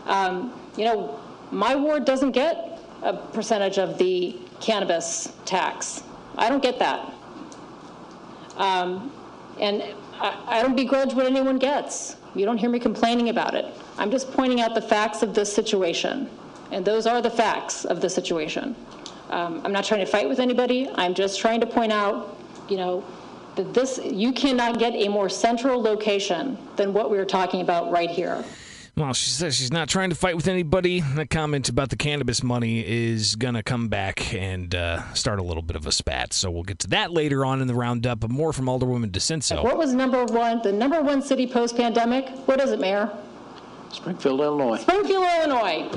Um, 0.05 0.53
you 0.77 0.85
know, 0.85 1.19
my 1.51 1.75
ward 1.75 2.05
doesn't 2.05 2.31
get 2.31 2.79
a 3.01 3.13
percentage 3.13 3.77
of 3.77 3.97
the 3.97 4.35
cannabis 4.59 5.33
tax. 5.45 6.03
I 6.37 6.49
don't 6.49 6.61
get 6.61 6.79
that. 6.79 7.13
Um, 8.57 9.11
and 9.59 9.83
I, 10.19 10.59
I 10.59 10.61
don't 10.61 10.75
begrudge 10.75 11.13
what 11.13 11.25
anyone 11.25 11.57
gets. 11.57 12.15
You 12.35 12.45
don't 12.45 12.57
hear 12.57 12.69
me 12.69 12.79
complaining 12.79 13.29
about 13.29 13.55
it. 13.55 13.65
I'm 13.97 14.11
just 14.11 14.31
pointing 14.31 14.61
out 14.61 14.75
the 14.75 14.81
facts 14.81 15.23
of 15.23 15.33
this 15.33 15.51
situation. 15.51 16.29
And 16.71 16.83
those 16.83 17.07
are 17.07 17.21
the 17.21 17.29
facts 17.29 17.85
of 17.85 18.01
the 18.01 18.09
situation. 18.09 18.75
Um, 19.29 19.61
I'm 19.63 19.71
not 19.71 19.85
trying 19.85 20.01
to 20.01 20.05
fight 20.05 20.27
with 20.27 20.39
anybody. 20.39 20.89
I'm 20.95 21.13
just 21.13 21.39
trying 21.39 21.59
to 21.61 21.67
point 21.67 21.91
out, 21.91 22.37
you 22.69 22.77
know, 22.77 23.03
that 23.55 23.73
this, 23.73 23.99
you 24.03 24.31
cannot 24.31 24.79
get 24.79 24.93
a 24.93 25.07
more 25.07 25.29
central 25.29 25.81
location 25.81 26.57
than 26.75 26.93
what 26.93 27.09
we 27.09 27.17
are 27.17 27.25
talking 27.25 27.61
about 27.61 27.91
right 27.91 28.09
here. 28.09 28.43
Well, 28.97 29.13
she 29.13 29.29
says 29.29 29.55
she's 29.55 29.71
not 29.71 29.89
trying 29.89 30.09
to 30.09 30.15
fight 30.15 30.35
with 30.35 30.47
anybody. 30.47 31.01
The 31.01 31.27
comment 31.27 31.69
about 31.69 31.89
the 31.89 31.95
cannabis 31.95 32.41
money 32.41 32.83
is 32.83 33.35
going 33.35 33.53
to 33.53 33.61
come 33.61 33.89
back 33.89 34.33
and 34.33 34.73
uh, 34.73 35.13
start 35.13 35.37
a 35.37 35.43
little 35.43 35.61
bit 35.61 35.75
of 35.75 35.85
a 35.85 35.91
spat. 35.91 36.33
So 36.33 36.49
we'll 36.49 36.63
get 36.63 36.79
to 36.79 36.87
that 36.87 37.11
later 37.11 37.45
on 37.45 37.61
in 37.61 37.67
the 37.67 37.75
roundup, 37.75 38.19
but 38.19 38.31
more 38.31 38.51
from 38.51 38.65
Alderwoman 38.65 39.11
DiCenso. 39.11 39.63
What 39.63 39.77
was 39.77 39.93
number 39.93 40.25
one, 40.25 40.63
the 40.63 40.71
number 40.71 40.99
one 40.99 41.21
city 41.21 41.45
post 41.45 41.77
pandemic? 41.77 42.27
What 42.47 42.59
is 42.59 42.71
it, 42.71 42.79
Mayor? 42.79 43.15
Springfield, 43.91 44.41
Illinois. 44.41 44.77
Springfield, 44.77 45.25
Illinois. 45.37 45.89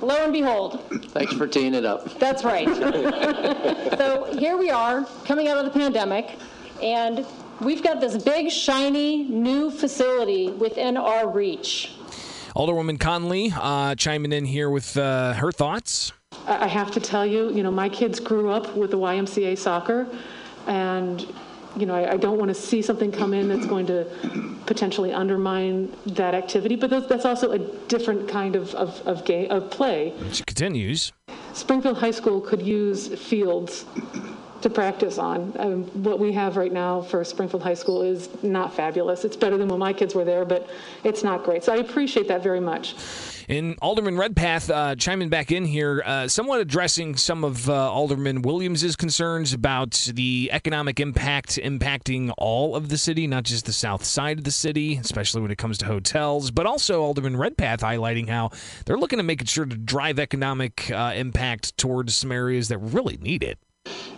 Lo 0.00 0.22
and 0.22 0.32
behold. 0.32 0.80
Thanks 1.06 1.32
for 1.32 1.48
teeing 1.48 1.74
it 1.74 1.84
up. 1.84 2.16
That's 2.20 2.44
right. 2.44 2.68
so 3.98 4.32
here 4.38 4.56
we 4.56 4.70
are, 4.70 5.04
coming 5.24 5.48
out 5.48 5.58
of 5.58 5.64
the 5.64 5.76
pandemic, 5.76 6.38
and 6.80 7.26
we've 7.60 7.82
got 7.82 8.00
this 8.00 8.22
big, 8.22 8.50
shiny, 8.50 9.24
new 9.24 9.70
facility 9.70 10.50
within 10.50 10.96
our 10.96 11.28
reach. 11.28 11.92
Alderwoman 12.56 12.98
Conley 12.98 13.52
uh, 13.54 13.94
chiming 13.94 14.32
in 14.32 14.44
here 14.44 14.70
with 14.70 14.96
uh, 14.96 15.32
her 15.34 15.52
thoughts. 15.52 16.12
I 16.46 16.66
have 16.66 16.90
to 16.92 17.00
tell 17.00 17.26
you, 17.26 17.52
you 17.52 17.62
know, 17.62 17.70
my 17.70 17.88
kids 17.88 18.20
grew 18.20 18.50
up 18.50 18.74
with 18.74 18.90
the 18.90 18.98
YMCA 18.98 19.56
soccer, 19.58 20.06
and 20.66 21.26
you 21.76 21.86
know, 21.86 21.94
I, 21.94 22.12
I 22.12 22.16
don't 22.16 22.38
want 22.38 22.48
to 22.48 22.54
see 22.54 22.82
something 22.82 23.12
come 23.12 23.32
in 23.34 23.48
that's 23.48 23.66
going 23.66 23.86
to 23.86 24.06
potentially 24.66 25.12
undermine 25.12 25.92
that 26.06 26.34
activity. 26.34 26.76
But 26.76 26.90
that's, 26.90 27.06
that's 27.06 27.24
also 27.24 27.52
a 27.52 27.58
different 27.58 28.28
kind 28.28 28.56
of 28.56 28.74
of 28.74 29.00
of, 29.06 29.24
game, 29.24 29.50
of 29.50 29.70
play. 29.70 30.12
She 30.32 30.42
continues. 30.44 31.12
Springfield 31.52 31.98
High 31.98 32.10
School 32.10 32.40
could 32.40 32.62
use 32.62 33.08
fields 33.08 33.84
to 34.62 34.70
practice 34.70 35.18
on. 35.18 35.54
Um, 35.58 35.84
what 36.02 36.18
we 36.18 36.32
have 36.32 36.56
right 36.56 36.72
now 36.72 37.02
for 37.02 37.22
Springfield 37.24 37.62
High 37.62 37.74
School 37.74 38.02
is 38.02 38.28
not 38.42 38.74
fabulous. 38.74 39.24
It's 39.24 39.36
better 39.36 39.56
than 39.56 39.68
when 39.68 39.78
my 39.78 39.92
kids 39.92 40.14
were 40.14 40.24
there, 40.24 40.44
but 40.44 40.68
it's 41.04 41.22
not 41.22 41.44
great. 41.44 41.64
So 41.64 41.72
I 41.72 41.76
appreciate 41.76 42.28
that 42.28 42.42
very 42.42 42.60
much. 42.60 42.94
And 43.48 43.78
Alderman 43.80 44.18
Redpath 44.18 44.68
uh, 44.68 44.94
chiming 44.96 45.30
back 45.30 45.50
in 45.50 45.64
here, 45.64 46.02
uh, 46.04 46.28
somewhat 46.28 46.60
addressing 46.60 47.16
some 47.16 47.44
of 47.44 47.70
uh, 47.70 47.72
Alderman 47.72 48.42
Williams's 48.42 48.94
concerns 48.94 49.54
about 49.54 49.92
the 50.12 50.50
economic 50.52 51.00
impact 51.00 51.56
impacting 51.56 52.30
all 52.36 52.76
of 52.76 52.90
the 52.90 52.98
city, 52.98 53.26
not 53.26 53.44
just 53.44 53.64
the 53.64 53.72
south 53.72 54.04
side 54.04 54.38
of 54.38 54.44
the 54.44 54.50
city, 54.50 54.96
especially 54.96 55.40
when 55.40 55.50
it 55.50 55.56
comes 55.56 55.78
to 55.78 55.86
hotels, 55.86 56.50
but 56.50 56.66
also 56.66 57.02
Alderman 57.02 57.38
Redpath 57.38 57.80
highlighting 57.80 58.28
how 58.28 58.50
they're 58.84 58.98
looking 58.98 59.18
to 59.18 59.22
make 59.22 59.48
sure 59.48 59.64
to 59.64 59.76
drive 59.76 60.18
economic 60.18 60.90
uh, 60.90 61.12
impact 61.14 61.78
towards 61.78 62.14
some 62.14 62.32
areas 62.32 62.68
that 62.68 62.78
really 62.78 63.16
need 63.16 63.42
it 63.42 63.58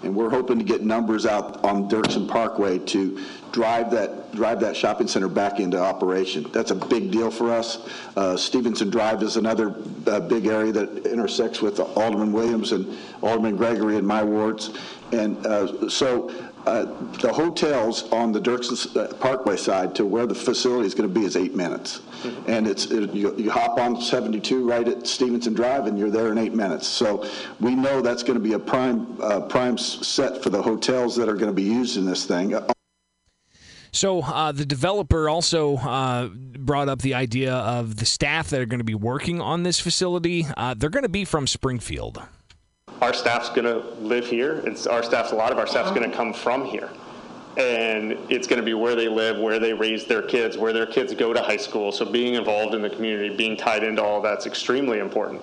and 0.03 0.15
we're 0.15 0.31
hoping 0.31 0.59
to 0.59 0.65
get 0.65 0.83
numbers 0.83 1.27
out 1.27 1.63
on 1.65 1.89
Dirksen 1.89 2.29
Parkway 2.29 2.79
to 2.79 3.25
drive 3.53 3.91
that 3.91 4.33
drive 4.33 4.61
that 4.61 4.77
shopping 4.77 5.09
center 5.09 5.29
back 5.29 5.59
into 5.59 5.79
operation. 5.79 6.47
That's 6.53 6.71
a 6.71 6.75
big 6.75 7.11
deal 7.11 7.31
for 7.31 7.51
us. 7.51 7.89
Uh, 8.17 8.37
Stevenson 8.37 8.91
Drive 8.91 9.23
is 9.23 9.37
another 9.37 9.75
uh, 10.07 10.21
big 10.21 10.47
area 10.47 10.73
that 10.73 11.07
intersects 11.07 11.61
with 11.61 11.81
Alderman 11.81 12.33
Williams 12.33 12.73
and 12.73 12.97
Alderman 13.23 13.57
Gregory 13.57 13.97
in 13.97 14.07
my 14.07 14.23
wards, 14.23 14.71
and 15.13 15.45
uh, 15.47 15.89
so 15.89 16.31
uh, 16.67 16.85
the 17.21 17.33
hotels 17.33 18.11
on 18.13 18.33
the 18.33 18.41
Dirksen 18.41 18.97
uh, 18.97 19.13
Parkway 19.15 19.57
side 19.57 19.95
to 19.95 20.05
where 20.05 20.27
the 20.27 20.35
facility 20.35 20.87
is 20.87 20.95
going 20.95 21.09
to 21.09 21.15
be 21.15 21.25
is 21.25 21.37
eight 21.37 21.55
minutes. 21.55 22.01
Mm-hmm. 22.23 22.51
And 22.51 22.67
it's 22.67 22.87
it, 22.87 23.13
you, 23.15 23.35
you, 23.37 23.51
hop 23.51 23.79
on 23.79 24.01
72 24.01 24.69
right 24.69 24.87
at 24.87 25.07
Stevenson 25.07 25.55
Drive 25.55 25.87
and 25.87 25.99
you're 25.99 26.11
there 26.11 26.31
in 26.31 26.39
eight 26.39 26.55
minutes. 26.55 26.87
So 26.87 27.27
we 27.61 27.75
know 27.75 28.03
that's 28.03 28.23
going 28.23 28.39
to 28.39 28.45
be 28.45 28.53
a 28.53 28.59
prime 28.59 29.21
uh, 29.23 29.41
prime 29.41 29.79
set 29.79 30.43
for 30.43 30.51
the 30.51 30.61
hotels 30.61 31.17
that 31.17 31.29
are 31.29 31.35
going 31.35 31.47
to 31.47 31.53
be 31.53 31.63
used 31.63 31.97
in 31.97 32.05
this 32.05 32.27
thing. 32.27 32.55
So 33.93 34.21
uh, 34.21 34.53
the 34.53 34.67
developer 34.67 35.29
also 35.29 35.77
uh, 35.77 36.29
brought 36.29 36.89
up 36.89 37.01
the 37.01 37.15
idea 37.15 37.55
of 37.55 37.97
the 37.97 38.07
staff 38.07 38.51
that 38.51 38.61
are 38.61 38.67
going 38.67 38.79
to 38.79 38.85
be 38.85 38.95
working 38.95 39.41
on 39.41 39.63
this 39.63 39.81
facility. 39.81 40.47
Uh, 40.57 40.75
they're 40.75 40.91
going 40.91 41.03
to 41.03 41.09
be 41.09 41.25
from 41.25 41.47
Springfield 41.47 42.23
our 43.01 43.15
staff's 43.15 43.49
going 43.49 43.65
to 43.65 43.79
live 44.01 44.27
here. 44.27 44.63
It's 44.65 44.87
our 44.87 45.03
staff's 45.03 45.33
a 45.33 45.35
lot 45.35 45.53
of 45.53 45.59
our 45.59 45.67
staff's 45.67 45.91
going 45.91 46.09
to 46.09 46.17
come 46.17 46.33
from 46.33 46.65
here, 46.65 46.91
and 47.57 48.13
it's 48.29 48.47
going 48.47 48.59
to 48.59 48.65
be 48.65 48.75
where 48.75 48.95
they 48.95 49.09
live, 49.09 49.39
where 49.39 49.59
they 49.59 49.73
raise 49.73 50.07
their 50.07 50.23
kids, 50.23 50.59
where 50.59 50.73
their 50.73 50.87
kids 50.87 51.15
go 51.15 51.33
to 51.33 51.41
high 51.41 51.57
school. 51.57 51.93
So 51.93 52.05
being 52.05 52.35
involved 52.35 52.75
in 52.75 52.83
the 52.83 52.91
community, 52.91 53.35
being 53.37 53.57
tied 53.57 53.83
into 53.85 54.03
all 54.03 54.21
that's 54.21 54.47
extremely 54.47 54.99
important. 54.99 55.43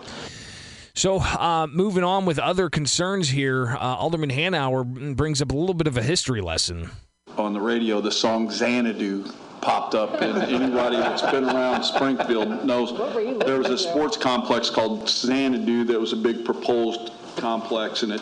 So, 0.93 1.19
uh, 1.19 1.67
moving 1.69 2.03
on 2.03 2.25
with 2.25 2.39
other 2.39 2.71
concerns 2.71 3.29
here, 3.29 3.75
uh, 3.75 3.79
Alderman 3.79 4.31
Hanauer 4.31 5.15
brings 5.15 5.43
up 5.43 5.51
a 5.51 5.55
little 5.55 5.75
bit 5.75 5.85
of 5.85 5.95
a 5.95 6.01
history 6.01 6.41
lesson. 6.41 6.89
On 7.37 7.53
the 7.53 7.61
radio, 7.61 8.01
the 8.01 8.11
song 8.11 8.49
Xanadu 8.49 9.25
popped 9.61 9.93
up, 9.93 10.21
and 10.23 10.41
anybody 10.51 10.97
that's 10.97 11.21
been 11.21 11.43
around 11.43 11.83
Springfield 11.83 12.65
knows 12.65 12.97
there 13.45 13.59
was 13.59 13.69
a 13.69 13.77
sports 13.77 14.17
complex 14.17 14.71
called 14.71 15.07
Xanadu 15.07 15.83
that 15.83 15.99
was 15.99 16.13
a 16.13 16.15
big 16.15 16.43
proposed 16.43 17.11
complex, 17.37 18.03
and 18.03 18.13
it, 18.13 18.21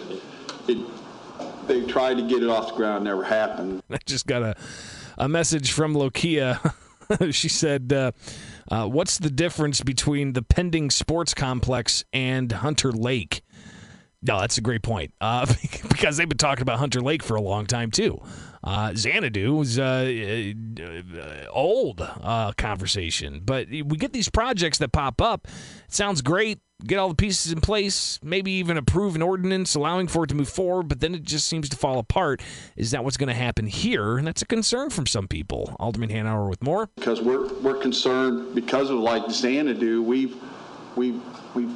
it 0.67 0.77
they 1.67 1.85
tried 1.85 2.15
to 2.15 2.27
get 2.27 2.43
it 2.43 2.49
off 2.49 2.69
the 2.69 2.75
ground, 2.75 3.03
never 3.03 3.23
happened. 3.23 3.81
I 3.89 3.97
just 4.05 4.27
got 4.27 4.43
a, 4.43 4.55
a 5.17 5.27
message 5.27 5.71
from 5.71 5.93
Lokia. 5.93 6.73
she 7.31 7.49
said, 7.49 7.91
uh, 7.91 8.11
uh, 8.69 8.87
What's 8.87 9.17
the 9.17 9.29
difference 9.29 9.81
between 9.81 10.33
the 10.33 10.41
pending 10.41 10.89
sports 10.89 11.33
complex 11.33 12.03
and 12.13 12.51
Hunter 12.51 12.91
Lake? 12.91 13.41
No, 14.21 14.39
that's 14.39 14.57
a 14.57 14.61
great 14.61 14.81
point 14.81 15.13
uh, 15.21 15.45
because 15.89 16.17
they've 16.17 16.29
been 16.29 16.37
talking 16.37 16.63
about 16.63 16.79
Hunter 16.79 17.01
Lake 17.01 17.21
for 17.21 17.35
a 17.35 17.41
long 17.41 17.65
time, 17.65 17.91
too. 17.91 18.21
Uh, 18.65 18.93
Xanadu 18.95 19.53
was 19.53 19.77
uh, 19.77 20.53
uh, 20.81 21.45
old 21.51 22.01
uh, 22.01 22.51
conversation, 22.53 23.41
but 23.45 23.69
we 23.69 23.83
get 23.83 24.11
these 24.11 24.27
projects 24.27 24.79
that 24.79 24.91
pop 24.91 25.21
up. 25.21 25.47
It 25.87 25.93
sounds 25.93 26.21
great. 26.21 26.59
Get 26.83 26.97
all 26.97 27.07
the 27.07 27.15
pieces 27.15 27.53
in 27.53 27.61
place, 27.61 28.19
maybe 28.21 28.51
even 28.51 28.75
approve 28.75 29.15
an 29.15 29.21
ordinance 29.21 29.75
allowing 29.75 30.07
for 30.07 30.25
it 30.25 30.27
to 30.27 30.35
move 30.35 30.49
forward, 30.49 30.89
but 30.89 30.99
then 30.99 31.15
it 31.15 31.23
just 31.23 31.47
seems 31.47 31.69
to 31.69 31.77
fall 31.77 31.99
apart. 31.99 32.41
Is 32.75 32.91
that 32.91 33.03
what's 33.03 33.15
going 33.15 33.29
to 33.29 33.33
happen 33.33 33.65
here? 33.65 34.17
And 34.17 34.27
that's 34.27 34.41
a 34.41 34.45
concern 34.45 34.89
from 34.89 35.07
some 35.07 35.27
people. 35.29 35.73
Alderman 35.79 36.09
Hanauer 36.09 36.49
with 36.49 36.61
more. 36.61 36.89
Because 36.95 37.21
we're 37.21 37.47
we're 37.61 37.77
concerned 37.77 38.53
because 38.55 38.89
of 38.89 38.97
like 38.97 39.31
Xanadu, 39.31 40.03
we've 40.03 40.35
we've 40.97 41.21
we've 41.55 41.75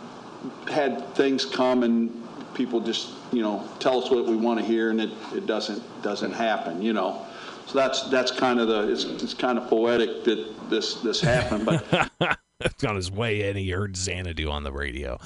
had 0.67 1.15
things 1.15 1.45
come 1.45 1.83
and 1.83 2.11
people 2.53 2.79
just 2.79 3.11
you 3.31 3.41
know 3.41 3.67
tell 3.79 4.03
us 4.03 4.09
what 4.09 4.25
we 4.25 4.35
want 4.35 4.59
to 4.59 4.65
hear 4.65 4.89
and 4.89 5.01
it, 5.01 5.09
it 5.33 5.45
doesn't 5.45 5.81
doesn't 6.01 6.31
happen 6.31 6.81
you 6.81 6.93
know? 6.93 7.25
So 7.67 7.77
that's 7.77 8.09
that's 8.09 8.31
kind 8.31 8.59
of 8.59 8.67
the 8.67 8.91
it's, 8.91 9.03
it's 9.03 9.33
kind 9.33 9.57
of 9.57 9.67
poetic 9.67 10.23
that 10.23 10.69
this 10.69 10.95
this 10.95 11.21
happened 11.21 11.65
but 11.65 12.11
it's 12.61 12.83
on 12.83 12.95
his 12.95 13.11
way 13.11 13.47
in 13.49 13.55
he 13.55 13.69
heard 13.69 13.95
Xanadu 13.95 14.49
on 14.49 14.63
the 14.63 14.71
radio 14.71 15.19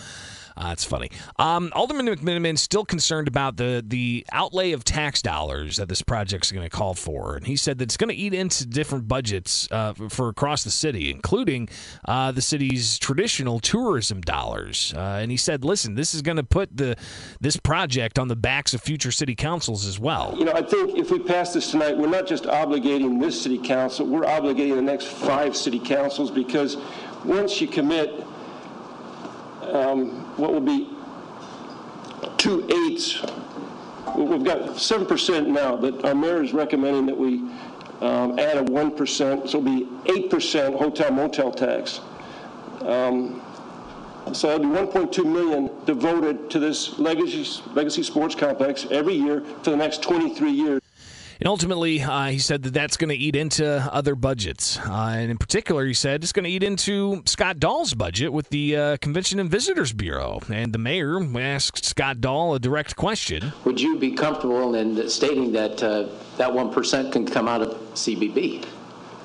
uh, 0.56 0.70
that's 0.70 0.84
funny. 0.84 1.10
Um, 1.40 1.72
Alderman 1.74 2.08
McMenamin 2.08 2.58
still 2.58 2.86
concerned 2.86 3.28
about 3.28 3.58
the 3.58 3.84
the 3.86 4.26
outlay 4.32 4.72
of 4.72 4.84
tax 4.84 5.22
dollars 5.22 5.78
that 5.78 5.90
this 5.90 6.02
project 6.02 6.46
is 6.46 6.52
going 6.52 6.64
to 6.64 6.70
call 6.70 6.94
for, 6.94 7.36
and 7.36 7.48
he 7.48 7.56
said 7.56 7.80
that 7.80 7.86
it's 7.86 7.98
going 7.98 8.10
to 8.10 8.16
eat 8.16 8.34
into 8.34 8.66
different 8.66 9.08
budgets 9.08 9.68
uh, 9.72 9.94
for 9.94 10.30
across 10.30 10.64
the 10.64 10.72
city, 10.72 11.10
including 11.10 11.70
uh, 12.06 12.32
the 12.32 12.42
city's 12.42 13.00
traditional 13.00 13.60
tourism 13.60 14.22
dollars. 14.22 14.94
Uh, 14.96 15.20
and 15.22 15.32
he 15.32 15.38
said, 15.38 15.66
"Listen, 15.66 15.96
this 15.96 16.14
is 16.14 16.22
going 16.22 16.38
to 16.38 16.44
put 16.44 16.76
the 16.76 16.96
this 17.42 17.58
project 17.58 18.20
on 18.20 18.28
the 18.28 18.36
backs 18.36 18.74
of 18.74 18.82
future 18.82 19.12
city 19.12 19.36
councils 19.36 19.86
as 19.86 20.00
well." 20.00 20.36
You 20.38 20.46
know, 20.46 20.54
I 20.54 20.62
think 20.62 20.98
if 20.98 21.10
we 21.10 21.20
pass 21.20 21.54
this 21.54 21.72
tonight, 21.72 21.98
we're 21.98 22.08
not 22.08 22.28
just 22.28 22.44
obligating 22.44 23.20
this 23.20 23.42
city 23.42 23.58
council; 23.58 24.06
we're 24.06 24.26
obligating 24.26 24.76
the 24.76 24.82
next 24.82 25.08
five 25.08 25.56
city 25.56 25.80
councils 25.80 26.30
because 26.30 26.78
once 27.26 27.60
you 27.60 27.68
commit 27.68 28.24
um, 29.74 30.10
what 30.38 30.54
will 30.54 30.62
be 30.62 30.90
two 32.38 32.66
eighths. 32.70 33.22
We've 34.16 34.44
got 34.44 34.60
7% 34.76 35.48
now, 35.48 35.76
but 35.76 36.06
our 36.06 36.14
mayor 36.14 36.44
is 36.44 36.54
recommending 36.54 37.08
that 37.08 37.18
we 37.18 37.38
um, 38.02 38.38
add 38.38 38.58
a 38.58 38.64
1%, 38.64 39.08
so 39.18 39.44
it'll 39.44 39.62
be 39.62 39.88
8% 40.06 40.78
hotel 40.78 41.12
motel 41.12 41.52
tax. 41.52 42.00
Um, 42.82 43.42
so 44.34 44.52
it'll 44.52 44.70
be 44.70 44.76
1.2 44.76 45.26
million 45.26 45.72
devoted 45.86 46.50
to 46.52 46.60
this 46.60 47.00
legacy, 47.00 47.62
legacy 47.74 48.04
sports 48.04 48.36
complex 48.36 48.86
every 48.92 49.16
year 49.16 49.42
for 49.64 49.72
the 49.72 49.78
next 49.78 50.04
23 50.04 50.52
years. 50.52 50.83
And 51.40 51.48
ultimately, 51.48 52.02
uh, 52.02 52.28
he 52.28 52.40
said 52.40 52.64
that 52.64 52.74
that's 52.74 52.98
going 52.98 53.10
to 53.10 53.16
eat 53.16 53.36
into 53.36 53.66
other 53.92 54.16
budgets. 54.16 54.80
Uh, 54.80 55.16
and 55.18 55.32
in 55.32 55.38
particular, 55.38 55.86
he 55.86 55.94
said 55.94 56.24
it's 56.24 56.32
going 56.32 56.46
to 56.46 56.50
eat 56.50 56.64
into 56.64 57.24
Scott 57.26 57.60
Dahl's 57.60 57.94
budget 57.94 58.32
with 58.32 58.50
the 58.50 58.76
uh, 58.76 58.98
Convention 58.98 59.40
and 59.40 59.50
Visitors 59.50 59.94
Bureau. 59.94 60.40
And 60.52 60.74
the 60.74 60.78
mayor 60.78 61.20
asked 61.40 61.86
Scott 61.86 62.22
Dahl 62.22 62.56
a 62.56 62.60
direct 62.60 62.96
question 62.96 63.54
Would 63.66 63.82
you 63.82 63.98
be 63.98 64.12
comfortable 64.12 64.76
in 64.76 65.10
stating 65.10 65.52
that 65.54 65.82
uh, 65.84 66.10
that 66.38 66.50
1% 66.50 67.12
can 67.12 67.26
come 67.26 67.48
out 67.48 67.62
of 67.62 67.70
CVB? 67.94 68.66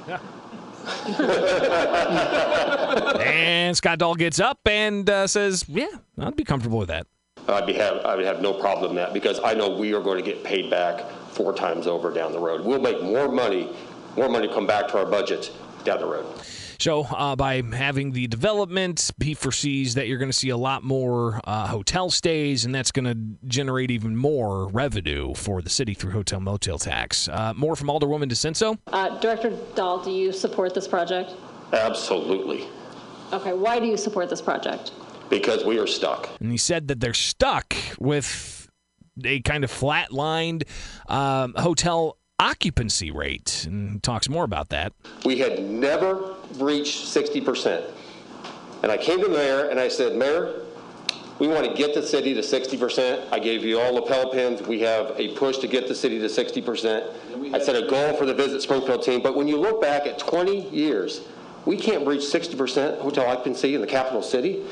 and 3.20 3.76
Scott 3.76 3.98
Dahl 3.98 4.14
gets 4.14 4.40
up 4.40 4.58
and 4.66 5.08
uh, 5.08 5.26
says, 5.26 5.64
Yeah, 5.68 5.88
I'd 6.18 6.36
be 6.36 6.44
comfortable 6.44 6.78
with 6.78 6.88
that. 6.88 7.06
I'd 7.46 7.66
be 7.66 7.74
have, 7.74 8.04
I 8.04 8.16
would 8.16 8.24
have 8.24 8.42
no 8.42 8.54
problem 8.54 8.94
with 8.94 9.04
that 9.04 9.12
because 9.12 9.40
I 9.42 9.54
know 9.54 9.70
we 9.70 9.94
are 9.94 10.00
going 10.00 10.22
to 10.22 10.24
get 10.24 10.44
paid 10.44 10.70
back 10.70 11.04
four 11.38 11.55
times 11.55 11.87
over 11.87 12.12
down 12.12 12.33
the 12.33 12.38
road. 12.38 12.64
We'll 12.64 12.81
make 12.81 13.01
more 13.01 13.29
money, 13.29 13.70
more 14.16 14.29
money 14.29 14.48
come 14.48 14.66
back 14.66 14.88
to 14.88 14.98
our 14.98 15.07
budget 15.07 15.51
down 15.85 16.01
the 16.01 16.07
road. 16.07 16.27
So, 16.81 17.03
uh, 17.05 17.35
by 17.35 17.62
having 17.62 18.12
the 18.12 18.29
development, 18.29 19.11
he 19.20 19.35
foresees 19.35 19.94
that 19.94 20.07
you're 20.07 20.18
going 20.18 20.31
to 20.31 20.37
see 20.37 20.51
a 20.51 20.57
lot 20.57 20.85
more 20.85 21.40
uh, 21.44 21.66
hotel 21.66 22.09
stays, 22.09 22.64
and 22.64 22.72
that's 22.74 22.92
going 22.92 23.05
to 23.05 23.48
generate 23.48 23.90
even 23.90 24.16
more 24.16 24.68
revenue 24.68 25.35
for 25.35 25.61
the 25.61 25.70
city 25.70 25.94
through 25.94 26.12
hotel 26.12 26.38
motel 26.38 26.79
tax. 26.79 27.29
Uh, 27.29 27.53
more 27.57 27.74
from 27.74 27.88
Alderwoman 27.88 28.31
DiCenso. 28.31 28.79
Uh, 28.88 29.18
Director 29.18 29.51
Dahl, 29.74 30.05
do 30.05 30.12
you 30.12 30.33
support 30.33 30.72
this 30.72 30.87
project? 30.87 31.35
Absolutely. 31.72 32.68
Okay, 33.33 33.53
why 33.53 33.81
do 33.81 33.87
you 33.87 33.96
support 33.96 34.31
this 34.31 34.40
project? 34.40 34.92
Because 35.31 35.64
we 35.64 35.79
are 35.79 35.87
stuck. 35.87 36.31
And 36.40 36.51
he 36.53 36.59
said 36.59 36.88
that 36.88 37.01
they're 37.01 37.12
stuck 37.12 37.74
with 37.98 38.57
a 39.24 39.40
kind 39.40 39.64
of 39.64 39.70
flatlined 39.70 40.64
um, 41.09 41.54
hotel 41.57 42.18
occupancy 42.38 43.11
rate, 43.11 43.66
and 43.66 44.02
talks 44.02 44.28
more 44.28 44.44
about 44.44 44.68
that. 44.68 44.92
We 45.24 45.38
had 45.38 45.62
never 45.62 46.37
reached 46.57 47.04
60%. 47.07 47.83
And 48.83 48.92
I 48.92 48.96
came 48.96 49.20
to 49.20 49.26
the 49.26 49.33
mayor 49.33 49.68
and 49.70 49.81
I 49.81 49.88
said, 49.88 50.14
Mayor, 50.14 50.62
we 51.40 51.48
want 51.48 51.66
to 51.66 51.74
get 51.74 51.94
the 51.94 52.02
city 52.02 52.35
to 52.35 52.40
60%. 52.40 53.33
I 53.33 53.38
gave 53.38 53.64
you 53.64 53.81
all 53.81 53.94
lapel 53.94 54.31
pins. 54.31 54.62
We 54.62 54.81
have 54.81 55.12
a 55.16 55.35
push 55.37 55.59
to 55.59 55.68
get 55.68 55.88
the 55.88 55.94
city 55.94 56.18
to 56.18 56.26
60%. 56.26 57.54
I 57.54 57.59
set 57.59 57.76
a 57.76 57.88
goal 57.88 58.16
for 58.16 58.26
the 58.26 58.35
Visit 58.35 58.62
Springfield 58.62 59.02
team. 59.02 59.22
But 59.22 59.37
when 59.37 59.48
you 59.48 59.57
look 59.57 59.81
back 59.81 60.07
at 60.07 60.18
20 60.18 60.70
years, 60.70 61.22
we 61.64 61.76
can't 61.76 62.07
reach 62.07 62.22
60% 62.22 63.00
hotel 63.00 63.26
occupancy 63.26 63.74
in 63.74 63.81
the 63.81 63.87
capital 63.87 64.22
city 64.22 64.62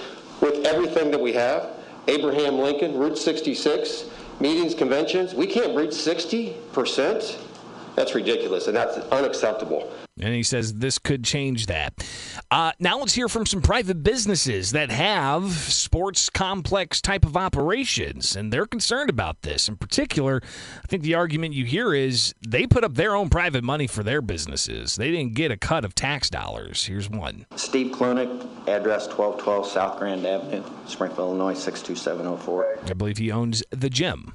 with 0.40 0.64
everything 0.64 1.10
that 1.10 1.20
we 1.20 1.32
have. 1.32 1.70
Abraham 2.08 2.58
Lincoln, 2.58 2.96
Route 2.96 3.18
66, 3.18 4.04
meetings, 4.40 4.74
conventions. 4.74 5.34
We 5.34 5.46
can't 5.46 5.76
reach 5.76 5.90
60%. 5.90 7.45
That's 7.96 8.14
ridiculous, 8.14 8.66
and 8.66 8.76
that's 8.76 8.98
unacceptable. 8.98 9.90
And 10.18 10.34
he 10.34 10.42
says 10.42 10.74
this 10.74 10.98
could 10.98 11.24
change 11.24 11.66
that. 11.66 12.06
Uh, 12.50 12.72
now 12.78 12.98
let's 12.98 13.14
hear 13.14 13.28
from 13.28 13.44
some 13.44 13.60
private 13.60 14.02
businesses 14.02 14.72
that 14.72 14.90
have 14.90 15.50
sports 15.52 16.30
complex 16.30 17.00
type 17.00 17.24
of 17.24 17.36
operations, 17.36 18.36
and 18.36 18.52
they're 18.52 18.66
concerned 18.66 19.10
about 19.10 19.42
this. 19.42 19.68
In 19.68 19.76
particular, 19.76 20.40
I 20.42 20.86
think 20.86 21.02
the 21.02 21.14
argument 21.14 21.54
you 21.54 21.64
hear 21.64 21.94
is 21.94 22.34
they 22.46 22.66
put 22.66 22.84
up 22.84 22.94
their 22.94 23.14
own 23.14 23.28
private 23.28 23.64
money 23.64 23.86
for 23.86 24.02
their 24.02 24.22
businesses. 24.22 24.96
They 24.96 25.10
didn't 25.10 25.34
get 25.34 25.50
a 25.50 25.56
cut 25.56 25.84
of 25.84 25.94
tax 25.94 26.30
dollars. 26.30 26.84
Here's 26.84 27.10
one. 27.10 27.46
Steve 27.56 27.92
Klunick, 27.92 28.28
address 28.68 29.08
1212 29.08 29.66
South 29.66 29.98
Grand 29.98 30.24
Avenue, 30.26 30.62
Springfield, 30.86 31.28
Illinois 31.28 31.54
62704. 31.54 32.78
I 32.86 32.92
believe 32.94 33.18
he 33.18 33.30
owns 33.30 33.62
the 33.70 33.90
gym. 33.90 34.34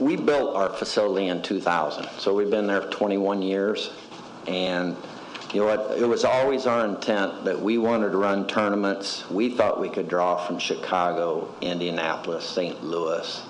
We 0.00 0.16
built 0.16 0.56
our 0.56 0.68
facility 0.70 1.28
in 1.28 1.42
2000, 1.42 2.08
so 2.18 2.34
we've 2.34 2.50
been 2.50 2.66
there 2.66 2.80
21 2.80 3.42
years, 3.42 3.90
and 4.46 4.96
you 5.52 5.60
know 5.60 5.66
what? 5.66 5.98
It 5.98 6.06
was 6.06 6.24
always 6.24 6.66
our 6.66 6.84
intent 6.84 7.44
that 7.44 7.60
we 7.60 7.78
wanted 7.78 8.10
to 8.10 8.18
run 8.18 8.46
tournaments. 8.48 9.28
We 9.30 9.50
thought 9.50 9.80
we 9.80 9.88
could 9.88 10.08
draw 10.08 10.36
from 10.44 10.58
Chicago, 10.58 11.54
Indianapolis, 11.60 12.44
St. 12.44 12.82
Louis, 12.82 13.40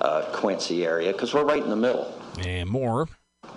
uh, 0.00 0.22
Quincy 0.32 0.86
area, 0.86 1.12
because 1.12 1.34
we're 1.34 1.44
right 1.44 1.62
in 1.62 1.68
the 1.68 1.76
middle. 1.76 2.18
And 2.38 2.68
more. 2.68 3.08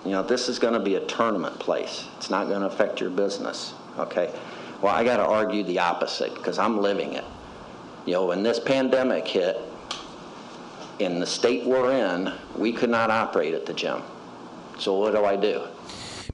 You 0.03 0.11
know, 0.11 0.23
this 0.23 0.49
is 0.49 0.59
going 0.59 0.73
to 0.73 0.81
be 0.81 0.95
a 0.95 1.05
tournament 1.05 1.59
place. 1.59 2.07
It's 2.17 2.29
not 2.29 2.47
going 2.47 2.59
to 2.59 2.67
affect 2.67 2.99
your 2.99 3.09
business. 3.09 3.73
Okay. 3.97 4.33
Well, 4.81 4.93
I 4.93 5.03
got 5.03 5.17
to 5.17 5.25
argue 5.25 5.63
the 5.63 5.79
opposite 5.79 6.33
because 6.35 6.59
I'm 6.59 6.81
living 6.81 7.13
it. 7.13 7.25
You 8.05 8.13
know, 8.13 8.25
when 8.27 8.43
this 8.43 8.59
pandemic 8.59 9.27
hit, 9.27 9.59
in 10.99 11.19
the 11.19 11.25
state 11.25 11.65
we're 11.65 11.91
in, 11.91 12.33
we 12.55 12.71
could 12.71 12.89
not 12.89 13.09
operate 13.09 13.53
at 13.53 13.65
the 13.65 13.73
gym. 13.73 14.01
So 14.79 14.97
what 14.97 15.13
do 15.13 15.25
I 15.25 15.35
do? 15.35 15.63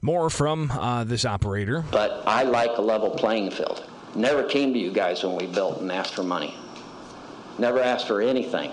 More 0.02 0.28
from 0.28 0.70
uh, 0.70 1.04
this 1.04 1.24
operator. 1.24 1.84
But 1.90 2.22
I 2.26 2.42
like 2.42 2.76
a 2.76 2.82
level 2.82 3.10
playing 3.10 3.50
field. 3.50 3.84
Never 4.14 4.44
came 4.44 4.72
to 4.72 4.78
you 4.78 4.92
guys 4.92 5.24
when 5.24 5.34
we 5.34 5.46
built 5.46 5.80
and 5.80 5.90
asked 5.90 6.14
for 6.14 6.22
money. 6.22 6.54
Never 7.58 7.80
asked 7.80 8.06
for 8.06 8.20
anything. 8.20 8.70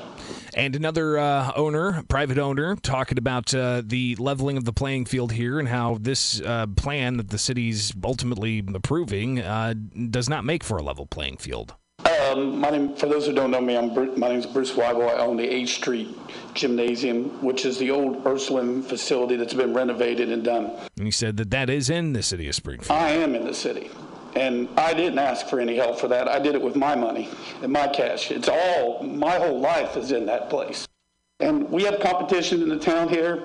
And 0.54 0.76
another 0.76 1.18
uh, 1.18 1.52
owner, 1.56 2.04
private 2.08 2.38
owner, 2.38 2.76
talking 2.76 3.18
about 3.18 3.54
uh, 3.54 3.82
the 3.86 4.16
leveling 4.18 4.58
of 4.58 4.66
the 4.66 4.74
playing 4.74 5.06
field 5.06 5.32
here 5.32 5.60
and 5.60 5.68
how 5.68 5.98
this 6.00 6.42
uh, 6.42 6.68
plan 6.76 7.18
that 7.18 7.30
the 7.30 7.38
city's 7.38 7.94
ultimately 8.04 8.64
approving 8.74 9.40
uh, 9.40 9.74
does 10.10 10.28
not 10.30 10.44
make 10.44 10.64
for 10.64 10.78
a 10.78 10.84
level 10.84 11.06
playing 11.06 11.38
field. 11.38 11.76
Um, 12.12 12.60
my 12.60 12.70
name, 12.70 12.96
for 12.96 13.08
those 13.08 13.26
who 13.26 13.34
don't 13.34 13.52
know 13.52 13.62
me, 13.62 13.78
I'm 13.78 13.94
my 14.20 14.30
name 14.30 14.40
is 14.40 14.46
Bruce 14.46 14.72
Weigel. 14.72 15.08
I 15.08 15.18
own 15.20 15.38
the 15.38 15.48
H 15.48 15.76
Street 15.76 16.10
Gymnasium, 16.54 17.42
which 17.44 17.66
is 17.66 17.78
the 17.78 17.92
old 17.92 18.26
Ursuline 18.26 18.84
facility 18.84 19.36
that's 19.38 19.54
been 19.54 19.74
renovated 19.74 20.30
and 20.30 20.44
done. 20.44 20.72
And 20.98 21.08
he 21.08 21.12
said 21.12 21.38
that 21.38 21.52
that 21.52 21.70
is 21.70 21.90
in 21.90 22.14
the 22.14 22.24
city 22.24 22.50
of 22.50 22.56
Springfield. 22.56 22.92
I 22.92 23.12
am 23.12 23.34
in 23.36 23.46
the 23.46 23.54
city, 23.54 23.90
and 24.36 24.68
I 24.78 24.94
didn't 24.94 25.20
ask 25.20 25.48
for 25.48 25.60
any 25.60 25.76
help 25.78 26.00
for 26.00 26.08
that. 26.10 26.28
I 26.28 26.40
did 26.40 26.56
it 26.56 26.62
with 26.62 26.76
my 26.76 26.96
money 26.96 27.30
and 27.62 27.72
my 27.72 27.88
cash. 27.88 28.32
It's 28.32 28.50
all 28.50 29.04
my 29.04 29.38
whole 29.38 29.60
life 29.60 29.96
is 29.96 30.12
in 30.12 30.26
that 30.26 30.50
place, 30.50 30.86
and 31.40 31.70
we 31.70 31.84
have 31.84 32.00
competition 32.02 32.62
in 32.62 32.70
the 32.70 32.80
town 32.80 33.08
here, 33.08 33.44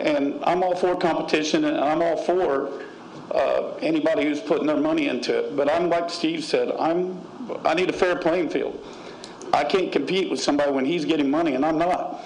and 0.00 0.42
I'm 0.44 0.62
all 0.64 0.74
for 0.74 0.96
competition, 0.96 1.66
and 1.66 1.78
I'm 1.78 2.02
all 2.02 2.16
for 2.16 2.82
uh, 3.30 3.74
anybody 3.80 4.24
who's 4.24 4.40
putting 4.40 4.66
their 4.66 4.76
money 4.76 5.08
into 5.08 5.38
it. 5.38 5.56
But 5.56 5.70
I'm 5.70 5.88
like 5.88 6.10
Steve 6.10 6.42
said, 6.42 6.72
I'm 6.78 7.20
I 7.64 7.74
need 7.74 7.90
a 7.90 7.92
fair 7.92 8.16
playing 8.16 8.50
field. 8.50 8.84
I 9.52 9.64
can't 9.64 9.90
compete 9.90 10.30
with 10.30 10.40
somebody 10.40 10.70
when 10.72 10.84
he's 10.84 11.04
getting 11.04 11.30
money 11.30 11.54
and 11.54 11.64
I'm 11.64 11.78
not. 11.78 12.22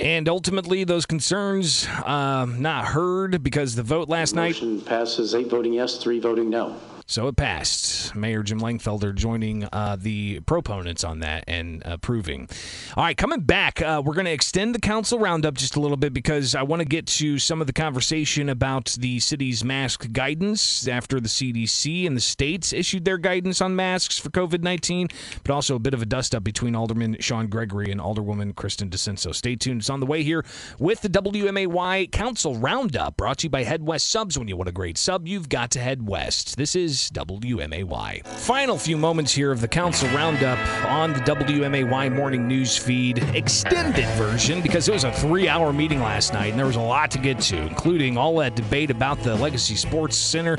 And 0.00 0.28
ultimately, 0.28 0.84
those 0.84 1.06
concerns 1.06 1.86
um, 2.04 2.62
not 2.62 2.86
heard 2.86 3.42
because 3.42 3.74
the 3.74 3.82
vote 3.82 4.08
last 4.08 4.34
night 4.34 4.60
passes 4.86 5.34
eight 5.34 5.48
voting 5.48 5.74
yes, 5.74 5.98
three 5.98 6.18
voting 6.18 6.50
no. 6.50 6.76
So 7.06 7.28
it 7.28 7.36
passed. 7.36 8.14
Mayor 8.14 8.42
Jim 8.42 8.60
Langfelder 8.60 9.14
joining 9.14 9.68
uh, 9.70 9.96
the 10.00 10.40
proponents 10.40 11.04
on 11.04 11.18
that 11.20 11.44
and 11.46 11.82
approving. 11.84 12.48
All 12.96 13.04
right, 13.04 13.16
coming 13.16 13.40
back, 13.40 13.82
uh, 13.82 14.00
we're 14.02 14.14
going 14.14 14.26
to 14.26 14.32
extend 14.32 14.74
the 14.74 14.78
council 14.80 15.18
roundup 15.18 15.54
just 15.54 15.76
a 15.76 15.80
little 15.80 15.98
bit 15.98 16.14
because 16.14 16.54
I 16.54 16.62
want 16.62 16.80
to 16.80 16.86
get 16.86 17.06
to 17.08 17.38
some 17.38 17.60
of 17.60 17.66
the 17.66 17.72
conversation 17.74 18.48
about 18.48 18.96
the 18.98 19.18
city's 19.20 19.62
mask 19.62 20.10
guidance 20.12 20.88
after 20.88 21.20
the 21.20 21.28
CDC 21.28 22.06
and 22.06 22.16
the 22.16 22.20
states 22.22 22.72
issued 22.72 23.04
their 23.04 23.18
guidance 23.18 23.60
on 23.60 23.76
masks 23.76 24.18
for 24.18 24.30
COVID 24.30 24.62
19, 24.62 25.08
but 25.44 25.52
also 25.52 25.76
a 25.76 25.80
bit 25.80 25.92
of 25.92 26.00
a 26.00 26.06
dust 26.06 26.34
up 26.34 26.44
between 26.44 26.74
Alderman 26.74 27.16
Sean 27.20 27.48
Gregory 27.48 27.90
and 27.90 28.00
Alderwoman 28.00 28.54
Kristen 28.54 28.88
DiCenso. 28.88 29.34
Stay 29.34 29.56
tuned. 29.56 29.81
On 29.90 30.00
the 30.00 30.06
way 30.06 30.22
here 30.22 30.44
with 30.78 31.00
the 31.00 31.08
WMAY 31.08 32.10
Council 32.10 32.56
Roundup 32.56 33.16
brought 33.16 33.38
to 33.38 33.46
you 33.46 33.50
by 33.50 33.64
Head 33.64 33.86
West 33.86 34.10
Subs. 34.10 34.38
When 34.38 34.48
you 34.48 34.56
want 34.56 34.68
a 34.68 34.72
great 34.72 34.96
sub, 34.96 35.26
you've 35.26 35.48
got 35.48 35.70
to 35.72 35.80
head 35.80 36.06
west. 36.06 36.56
This 36.56 36.76
is 36.76 37.10
WMAY. 37.10 38.24
Final 38.26 38.78
few 38.78 38.96
moments 38.96 39.32
here 39.32 39.50
of 39.50 39.60
the 39.60 39.68
Council 39.68 40.08
Roundup 40.10 40.58
on 40.86 41.12
the 41.12 41.20
WMAY 41.20 42.14
morning 42.14 42.46
news 42.46 42.76
feed, 42.76 43.18
extended 43.34 44.08
version, 44.16 44.62
because 44.62 44.88
it 44.88 44.92
was 44.92 45.04
a 45.04 45.12
three 45.12 45.48
hour 45.48 45.72
meeting 45.72 46.00
last 46.00 46.32
night 46.32 46.50
and 46.50 46.58
there 46.58 46.66
was 46.66 46.76
a 46.76 46.80
lot 46.80 47.10
to 47.10 47.18
get 47.18 47.40
to, 47.40 47.56
including 47.56 48.16
all 48.16 48.36
that 48.36 48.54
debate 48.54 48.90
about 48.90 49.18
the 49.22 49.34
Legacy 49.36 49.74
Sports 49.74 50.16
Center 50.16 50.56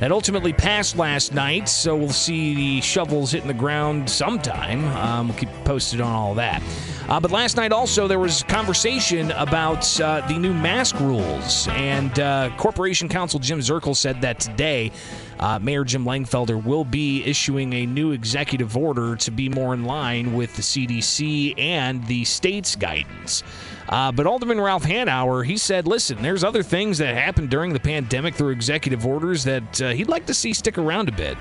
that 0.00 0.12
ultimately 0.12 0.52
passed 0.52 0.96
last 0.96 1.32
night. 1.32 1.68
So 1.68 1.96
we'll 1.96 2.10
see 2.10 2.54
the 2.54 2.80
shovels 2.80 3.32
hitting 3.32 3.48
the 3.48 3.54
ground 3.54 4.08
sometime. 4.08 4.84
Um, 4.96 5.28
we'll 5.28 5.38
keep 5.38 5.50
posted 5.64 6.00
on 6.00 6.12
all 6.12 6.34
that. 6.34 6.62
Uh, 7.08 7.20
but 7.20 7.30
last 7.30 7.56
night 7.56 7.70
also 7.70 8.08
there 8.08 8.18
was 8.18 8.42
conversation 8.44 9.30
about 9.32 10.00
uh, 10.00 10.26
the 10.26 10.38
new 10.38 10.54
mask 10.54 10.98
rules, 11.00 11.68
and 11.72 12.18
uh, 12.18 12.50
Corporation 12.56 13.10
Counsel 13.10 13.38
Jim 13.38 13.58
Zerkle 13.58 13.94
said 13.94 14.22
that 14.22 14.40
today 14.40 14.90
uh, 15.38 15.58
Mayor 15.58 15.84
Jim 15.84 16.04
Langfelder 16.06 16.62
will 16.62 16.84
be 16.84 17.22
issuing 17.24 17.74
a 17.74 17.84
new 17.84 18.12
executive 18.12 18.74
order 18.74 19.16
to 19.16 19.30
be 19.30 19.50
more 19.50 19.74
in 19.74 19.84
line 19.84 20.32
with 20.32 20.56
the 20.56 20.62
CDC 20.62 21.58
and 21.58 22.06
the 22.06 22.24
state's 22.24 22.74
guidance. 22.74 23.42
Uh, 23.94 24.10
but 24.10 24.26
Alderman 24.26 24.60
Ralph 24.60 24.82
Hanauer, 24.82 25.46
he 25.46 25.56
said, 25.56 25.86
listen, 25.86 26.20
there's 26.20 26.42
other 26.42 26.64
things 26.64 26.98
that 26.98 27.14
happened 27.14 27.48
during 27.48 27.72
the 27.72 27.78
pandemic 27.78 28.34
through 28.34 28.48
executive 28.48 29.06
orders 29.06 29.44
that 29.44 29.80
uh, 29.80 29.90
he'd 29.90 30.08
like 30.08 30.26
to 30.26 30.34
see 30.34 30.52
stick 30.52 30.78
around 30.78 31.08
a 31.08 31.12
bit. 31.12 31.38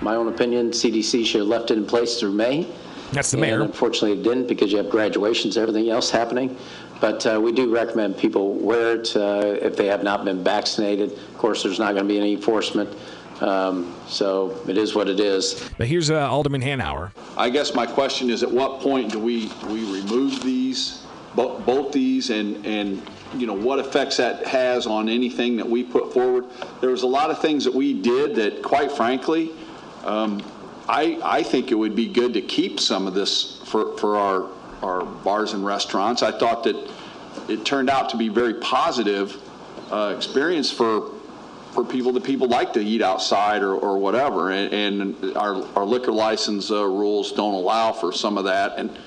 My 0.00 0.16
own 0.16 0.26
opinion, 0.26 0.72
CDC 0.72 1.24
should 1.24 1.42
have 1.42 1.48
left 1.48 1.70
it 1.70 1.78
in 1.78 1.86
place 1.86 2.18
through 2.18 2.32
May. 2.32 2.66
That's 3.12 3.30
the 3.30 3.36
And 3.36 3.42
mayor. 3.42 3.60
unfortunately, 3.62 4.18
it 4.18 4.24
didn't 4.24 4.48
because 4.48 4.72
you 4.72 4.78
have 4.78 4.90
graduations, 4.90 5.56
everything 5.56 5.88
else 5.88 6.10
happening. 6.10 6.56
But 7.00 7.24
uh, 7.24 7.40
we 7.40 7.52
do 7.52 7.72
recommend 7.72 8.18
people 8.18 8.54
wear 8.54 8.96
it 8.96 9.16
uh, 9.16 9.54
if 9.62 9.76
they 9.76 9.86
have 9.86 10.02
not 10.02 10.24
been 10.24 10.42
vaccinated. 10.42 11.12
Of 11.12 11.38
course, 11.38 11.62
there's 11.62 11.78
not 11.78 11.92
going 11.94 12.04
to 12.04 12.08
be 12.12 12.18
any 12.18 12.32
enforcement. 12.32 12.92
Um, 13.40 13.94
so 14.08 14.58
it 14.66 14.76
is 14.76 14.96
what 14.96 15.08
it 15.08 15.20
is. 15.20 15.70
But 15.78 15.86
here's 15.86 16.10
uh, 16.10 16.28
Alderman 16.28 16.62
Hanauer. 16.62 17.12
I 17.36 17.48
guess 17.48 17.76
my 17.76 17.86
question 17.86 18.28
is, 18.28 18.42
at 18.42 18.50
what 18.50 18.80
point 18.80 19.12
do 19.12 19.20
we, 19.20 19.50
do 19.60 19.66
we 19.68 19.84
remove 20.00 20.42
these, 20.42 21.05
bo- 21.36 21.60
both 21.60 21.92
these, 21.92 22.30
and, 22.30 22.66
and, 22.66 23.02
you 23.36 23.46
know, 23.46 23.52
what 23.52 23.78
effects 23.78 24.16
that 24.16 24.46
has 24.46 24.86
on 24.86 25.08
anything 25.08 25.56
that 25.58 25.68
we 25.68 25.84
put 25.84 26.12
forward? 26.12 26.46
There 26.80 26.90
was 26.90 27.02
a 27.02 27.06
lot 27.06 27.30
of 27.30 27.40
things 27.40 27.64
that 27.64 27.74
we 27.74 27.92
did 27.92 28.34
that, 28.36 28.62
quite 28.62 28.90
frankly, 28.90 29.52
um, 30.04 30.42
I, 30.88 31.18
I 31.22 31.42
think 31.42 31.70
it 31.70 31.74
would 31.74 31.94
be 31.94 32.08
good 32.08 32.34
to 32.34 32.40
keep 32.40 32.80
some 32.80 33.06
of 33.06 33.14
this 33.14 33.60
for, 33.66 33.96
for 33.98 34.16
our, 34.16 34.48
our 34.82 35.04
bars 35.04 35.52
and 35.52 35.64
restaurants. 35.64 36.22
I 36.22 36.36
thought 36.36 36.64
that 36.64 36.76
it 37.48 37.64
turned 37.64 37.90
out 37.90 38.10
to 38.10 38.16
be 38.16 38.28
very 38.28 38.54
positive 38.54 39.36
uh, 39.92 40.14
experience 40.16 40.70
for 40.70 41.12
for 41.76 41.84
people 41.84 42.10
that 42.10 42.24
people 42.24 42.48
like 42.48 42.72
to 42.72 42.80
eat 42.80 43.02
outside 43.02 43.62
or, 43.62 43.74
or 43.74 43.98
whatever. 43.98 44.50
And, 44.50 44.72
and 44.72 45.36
our, 45.36 45.62
our 45.76 45.84
liquor 45.84 46.10
license 46.10 46.70
uh, 46.70 46.82
rules 46.86 47.32
don't 47.32 47.52
allow 47.52 47.92
for 47.92 48.12
some 48.12 48.38
of 48.38 48.44
that. 48.44 48.78
And 48.78 48.98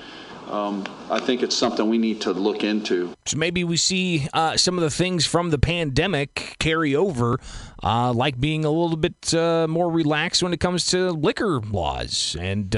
um, 0.50 0.84
I 1.08 1.20
think 1.20 1.42
it's 1.42 1.56
something 1.56 1.88
we 1.88 1.98
need 1.98 2.20
to 2.22 2.32
look 2.32 2.64
into. 2.64 3.14
So 3.26 3.36
maybe 3.36 3.64
we 3.64 3.76
see 3.76 4.28
uh, 4.32 4.56
some 4.56 4.76
of 4.76 4.82
the 4.82 4.90
things 4.90 5.26
from 5.26 5.50
the 5.50 5.58
pandemic 5.58 6.56
carry 6.58 6.94
over, 6.94 7.38
uh, 7.82 8.12
like 8.12 8.40
being 8.40 8.64
a 8.64 8.70
little 8.70 8.96
bit 8.96 9.32
uh, 9.32 9.66
more 9.68 9.90
relaxed 9.90 10.42
when 10.42 10.52
it 10.52 10.60
comes 10.60 10.86
to 10.86 11.10
liquor 11.10 11.60
laws 11.60 12.36
and. 12.38 12.76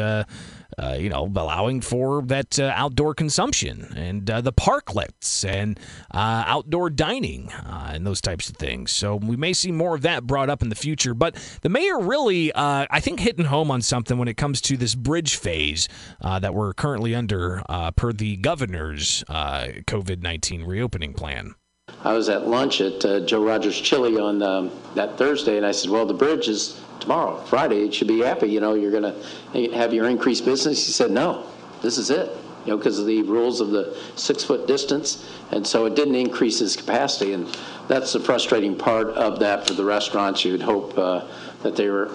Uh, 0.78 0.96
you 0.98 1.10
know, 1.10 1.30
allowing 1.36 1.80
for 1.80 2.22
that 2.22 2.58
uh, 2.58 2.72
outdoor 2.74 3.14
consumption 3.14 3.92
and 3.94 4.30
uh, 4.30 4.40
the 4.40 4.52
parklets 4.52 5.44
and 5.46 5.78
uh, 6.12 6.44
outdoor 6.46 6.88
dining 6.88 7.50
uh, 7.50 7.90
and 7.92 8.06
those 8.06 8.20
types 8.20 8.48
of 8.48 8.56
things. 8.56 8.90
So 8.90 9.16
we 9.16 9.36
may 9.36 9.52
see 9.52 9.70
more 9.70 9.94
of 9.94 10.02
that 10.02 10.26
brought 10.26 10.48
up 10.48 10.62
in 10.62 10.70
the 10.70 10.74
future. 10.74 11.12
But 11.12 11.34
the 11.60 11.68
mayor 11.68 11.98
really, 12.00 12.52
uh, 12.52 12.86
I 12.90 13.00
think, 13.00 13.20
hitting 13.20 13.44
home 13.46 13.70
on 13.70 13.82
something 13.82 14.16
when 14.16 14.28
it 14.28 14.36
comes 14.36 14.60
to 14.62 14.76
this 14.76 14.94
bridge 14.94 15.36
phase 15.36 15.88
that 16.22 16.54
we're 16.54 16.72
currently 16.72 17.14
under 17.14 17.62
per 17.96 18.12
the 18.12 18.36
governor's 18.36 19.24
COVID 19.28 20.22
19 20.22 20.64
reopening 20.64 21.12
plan. 21.12 21.54
I 22.02 22.14
was 22.14 22.28
at 22.28 22.48
lunch 22.48 22.80
at 22.80 23.26
Joe 23.26 23.44
Rogers 23.44 23.78
Chili 23.78 24.18
on 24.18 24.42
um, 24.42 24.70
that 24.94 25.18
Thursday, 25.18 25.56
and 25.56 25.66
I 25.66 25.72
said, 25.72 25.90
"Well, 25.90 26.06
the 26.06 26.14
bridge 26.14 26.48
is 26.48 26.80
tomorrow, 27.02 27.36
Friday. 27.44 27.84
It 27.84 27.94
should 27.94 28.08
be 28.08 28.20
happy. 28.20 28.48
You 28.48 28.60
know, 28.60 28.74
you're 28.74 28.90
going 28.90 29.12
to 29.12 29.76
have 29.76 29.92
your 29.92 30.08
increased 30.08 30.44
business." 30.44 30.84
He 30.86 30.92
said, 30.92 31.10
"No, 31.10 31.44
this 31.82 31.98
is 31.98 32.10
it. 32.10 32.30
You 32.64 32.72
know, 32.72 32.76
because 32.76 32.98
of 32.98 33.06
the 33.06 33.22
rules 33.22 33.60
of 33.60 33.70
the 33.70 33.96
six-foot 34.14 34.68
distance, 34.68 35.28
and 35.50 35.66
so 35.66 35.84
it 35.84 35.96
didn't 35.96 36.14
increase 36.14 36.60
his 36.60 36.76
capacity, 36.76 37.32
and 37.32 37.48
that's 37.88 38.12
the 38.12 38.20
frustrating 38.20 38.76
part 38.76 39.08
of 39.08 39.40
that 39.40 39.66
for 39.66 39.74
the 39.74 39.84
restaurants. 39.84 40.44
You'd 40.44 40.62
hope 40.62 40.96
uh, 40.96 41.26
that 41.64 41.74
they 41.74 41.88
were 41.88 42.10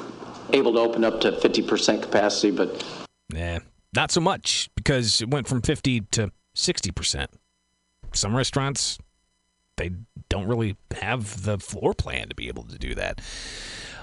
able 0.53 0.73
to 0.73 0.79
open 0.79 1.03
up 1.03 1.19
to 1.21 1.33
50% 1.33 2.01
capacity, 2.01 2.51
but 2.51 2.83
Yeah, 3.33 3.59
not 3.93 4.11
so 4.11 4.21
much 4.21 4.69
because 4.75 5.21
it 5.21 5.29
went 5.29 5.47
from 5.47 5.61
50 5.61 6.01
to 6.11 6.31
60%. 6.55 7.27
Some 8.13 8.35
restaurants, 8.35 8.97
they 9.77 9.91
don't 10.29 10.47
really 10.47 10.75
have 10.99 11.43
the 11.43 11.57
floor 11.57 11.93
plan 11.93 12.29
to 12.29 12.35
be 12.35 12.47
able 12.47 12.63
to 12.63 12.77
do 12.77 12.93
that. 12.95 13.21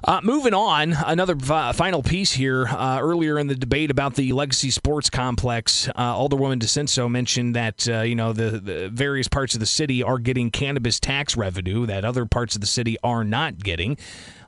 Uh, 0.06 0.20
moving 0.22 0.52
on, 0.52 0.92
another 1.06 1.34
fi- 1.34 1.72
final 1.72 2.02
piece 2.02 2.32
here. 2.32 2.66
Uh, 2.66 2.98
earlier 3.00 3.38
in 3.38 3.46
the 3.46 3.54
debate 3.54 3.90
about 3.90 4.16
the 4.16 4.32
Legacy 4.34 4.70
Sports 4.70 5.08
Complex, 5.08 5.88
uh, 5.88 6.14
Alderwoman 6.14 6.58
DiCenso 6.58 7.10
mentioned 7.10 7.56
that 7.56 7.88
uh, 7.88 8.02
you 8.02 8.14
know 8.14 8.34
the, 8.34 8.50
the 8.60 8.88
various 8.90 9.28
parts 9.28 9.54
of 9.54 9.60
the 9.60 9.66
city 9.66 10.02
are 10.02 10.18
getting 10.18 10.50
cannabis 10.50 11.00
tax 11.00 11.38
revenue 11.38 11.86
that 11.86 12.04
other 12.04 12.26
parts 12.26 12.54
of 12.54 12.60
the 12.60 12.66
city 12.66 12.98
are 13.02 13.24
not 13.24 13.58
getting. 13.58 13.96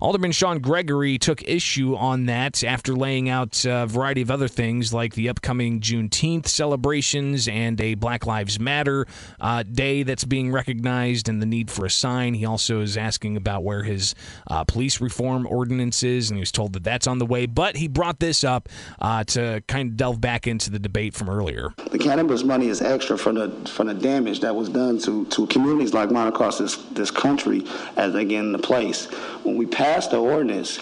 Alderman 0.00 0.32
Sean 0.32 0.58
Gregory 0.58 1.18
took 1.18 1.42
issue 1.42 1.96
on 1.96 2.26
that 2.26 2.62
after 2.62 2.94
laying 2.94 3.28
out 3.28 3.64
a 3.64 3.86
variety 3.86 4.20
of 4.20 4.30
other 4.30 4.48
things 4.48 4.92
like 4.92 5.14
the 5.14 5.28
upcoming 5.28 5.80
Juneteenth 5.80 6.46
celebrations 6.46 7.48
and 7.48 7.80
a 7.80 7.94
Black 7.94 8.26
Lives 8.26 8.60
Matter 8.60 9.06
uh, 9.40 9.62
day 9.62 10.02
that's 10.02 10.24
being 10.24 10.52
recognized 10.52 11.28
and 11.28 11.40
the 11.40 11.46
need 11.46 11.70
for 11.70 11.86
a 11.86 11.90
sign. 11.90 12.34
He 12.34 12.44
also 12.44 12.80
is 12.80 12.96
asking 12.96 13.36
about 13.36 13.64
where 13.64 13.84
his 13.84 14.14
uh, 14.48 14.64
police 14.64 15.00
reform 15.00 15.46
ordinance 15.46 16.02
is, 16.02 16.30
and 16.30 16.36
he 16.36 16.40
was 16.40 16.52
told 16.52 16.74
that 16.74 16.84
that's 16.84 17.06
on 17.06 17.18
the 17.18 17.26
way. 17.26 17.46
But 17.46 17.76
he 17.76 17.88
brought 17.88 18.20
this 18.20 18.44
up 18.44 18.68
uh, 19.00 19.24
to 19.24 19.62
kind 19.66 19.90
of 19.90 19.96
delve 19.96 20.20
back 20.20 20.46
into 20.46 20.70
the 20.70 20.78
debate 20.78 21.14
from 21.14 21.30
earlier. 21.30 21.72
The 21.90 21.98
cannabis 21.98 22.44
money 22.44 22.68
is 22.68 22.82
extra 22.82 23.16
from 23.16 23.36
the 23.36 23.50
from 23.68 23.86
the 23.86 23.94
damage 23.94 24.40
that 24.40 24.54
was 24.54 24.68
done 24.68 24.98
to, 25.00 25.24
to 25.26 25.46
communities 25.46 25.94
like 25.94 26.10
mine 26.10 26.28
across 26.28 26.58
this, 26.58 26.76
this 26.92 27.10
country 27.10 27.64
as 27.96 28.12
they 28.12 28.24
get 28.24 28.44
into 28.44 28.58
place. 28.58 29.06
When 29.42 29.56
we 29.56 29.66
passed 29.86 30.10
the 30.10 30.20
ordinance, 30.20 30.80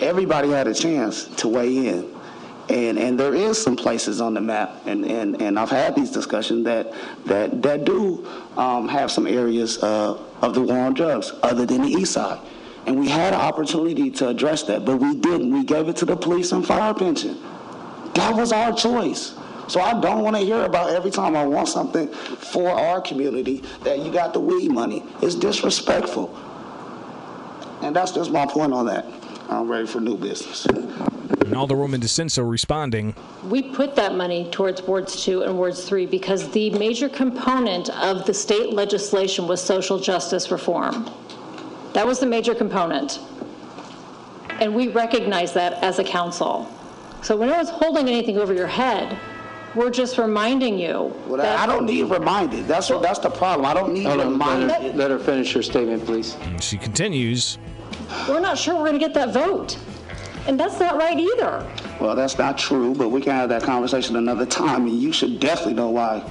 everybody 0.00 0.48
had 0.48 0.66
a 0.66 0.72
chance 0.72 1.24
to 1.36 1.48
weigh 1.48 1.88
in. 1.88 2.10
And, 2.70 2.98
and 2.98 3.20
there 3.20 3.34
is 3.34 3.62
some 3.62 3.76
places 3.76 4.20
on 4.20 4.32
the 4.34 4.40
map, 4.40 4.86
and, 4.86 5.04
and, 5.04 5.40
and 5.40 5.58
I've 5.58 5.70
had 5.70 5.94
these 5.94 6.10
discussions 6.10 6.64
that, 6.64 6.92
that, 7.26 7.62
that 7.62 7.84
do 7.84 8.26
um, 8.56 8.88
have 8.88 9.10
some 9.10 9.26
areas 9.26 9.82
uh, 9.82 10.18
of 10.40 10.54
the 10.54 10.62
war 10.62 10.78
on 10.78 10.94
drugs 10.94 11.30
other 11.42 11.66
than 11.66 11.82
the 11.82 11.88
east 11.88 12.14
side. 12.14 12.40
And 12.86 12.98
we 12.98 13.08
had 13.08 13.34
an 13.34 13.40
opportunity 13.40 14.10
to 14.12 14.28
address 14.28 14.62
that, 14.64 14.84
but 14.84 14.96
we 14.96 15.14
didn't. 15.14 15.52
We 15.52 15.62
gave 15.62 15.88
it 15.88 15.96
to 15.96 16.06
the 16.06 16.16
police 16.16 16.52
and 16.52 16.66
fire 16.66 16.94
pension. 16.94 17.38
That 18.14 18.34
was 18.34 18.50
our 18.50 18.72
choice. 18.72 19.34
So 19.68 19.80
I 19.80 20.00
don't 20.00 20.22
want 20.22 20.36
to 20.36 20.42
hear 20.42 20.62
about 20.62 20.90
every 20.90 21.10
time 21.10 21.36
I 21.36 21.44
want 21.44 21.68
something 21.68 22.08
for 22.08 22.70
our 22.70 23.00
community 23.00 23.62
that 23.82 23.98
you 23.98 24.10
got 24.10 24.32
the 24.32 24.40
weed 24.40 24.70
money. 24.70 25.04
It's 25.20 25.34
disrespectful. 25.34 26.34
And 27.82 27.94
that's 27.94 28.12
just 28.12 28.30
my 28.30 28.46
point 28.46 28.72
on 28.72 28.86
that. 28.86 29.04
I'm 29.48 29.68
ready 29.68 29.86
for 29.86 30.00
new 30.00 30.16
business. 30.16 30.66
And 30.66 31.54
Alderwoman 31.54 32.00
DiCenso 32.00 32.48
responding. 32.48 33.14
We 33.44 33.62
put 33.62 33.94
that 33.96 34.14
money 34.16 34.50
towards 34.50 34.82
wards 34.82 35.22
two 35.24 35.42
and 35.42 35.56
wards 35.56 35.88
three 35.88 36.06
because 36.06 36.50
the 36.50 36.70
major 36.70 37.08
component 37.08 37.90
of 37.90 38.26
the 38.26 38.34
state 38.34 38.72
legislation 38.72 39.46
was 39.46 39.62
social 39.62 40.00
justice 40.00 40.50
reform. 40.50 41.08
That 41.92 42.06
was 42.06 42.18
the 42.18 42.26
major 42.26 42.54
component. 42.54 43.20
And 44.60 44.74
we 44.74 44.88
recognize 44.88 45.52
that 45.52 45.74
as 45.84 45.98
a 45.98 46.04
council. 46.04 46.70
So 47.22 47.36
when 47.36 47.48
no 47.48 47.56
one's 47.56 47.70
holding 47.70 48.08
anything 48.08 48.38
over 48.38 48.52
your 48.52 48.66
head, 48.66 49.18
we're 49.76 49.90
just 49.90 50.16
reminding 50.18 50.78
you 50.78 51.14
Well, 51.26 51.36
that. 51.36 51.58
I 51.58 51.66
don't 51.66 51.84
need 51.86 52.04
reminded. 52.04 52.66
That's 52.66 52.88
what, 52.90 53.02
that's 53.02 53.18
the 53.18 53.30
problem. 53.30 53.66
I 53.66 53.74
don't 53.74 53.92
need 53.92 54.04
Hold 54.06 54.20
on, 54.20 54.32
reminded. 54.32 54.68
let 54.68 54.82
her- 54.82 54.92
let 54.94 55.10
her 55.10 55.18
finish 55.18 55.52
her 55.52 55.62
statement, 55.62 56.04
please. 56.06 56.36
She 56.60 56.76
continues. 56.78 57.58
We're 58.28 58.40
not 58.40 58.56
sure 58.58 58.74
we're 58.74 58.80
going 58.88 58.94
to 58.94 58.98
get 58.98 59.14
that 59.14 59.32
vote. 59.32 59.78
And 60.46 60.58
that's 60.58 60.78
not 60.80 60.96
right 60.96 61.18
either. 61.18 61.66
Well, 62.00 62.14
that's 62.14 62.38
not 62.38 62.56
true, 62.56 62.94
but 62.94 63.08
we 63.10 63.20
can 63.20 63.32
have 63.32 63.48
that 63.48 63.62
conversation 63.62 64.16
another 64.16 64.46
time, 64.46 64.86
and 64.86 64.98
you 65.00 65.12
should 65.12 65.40
definitely 65.40 65.74
know 65.74 65.90
why. 65.90 66.22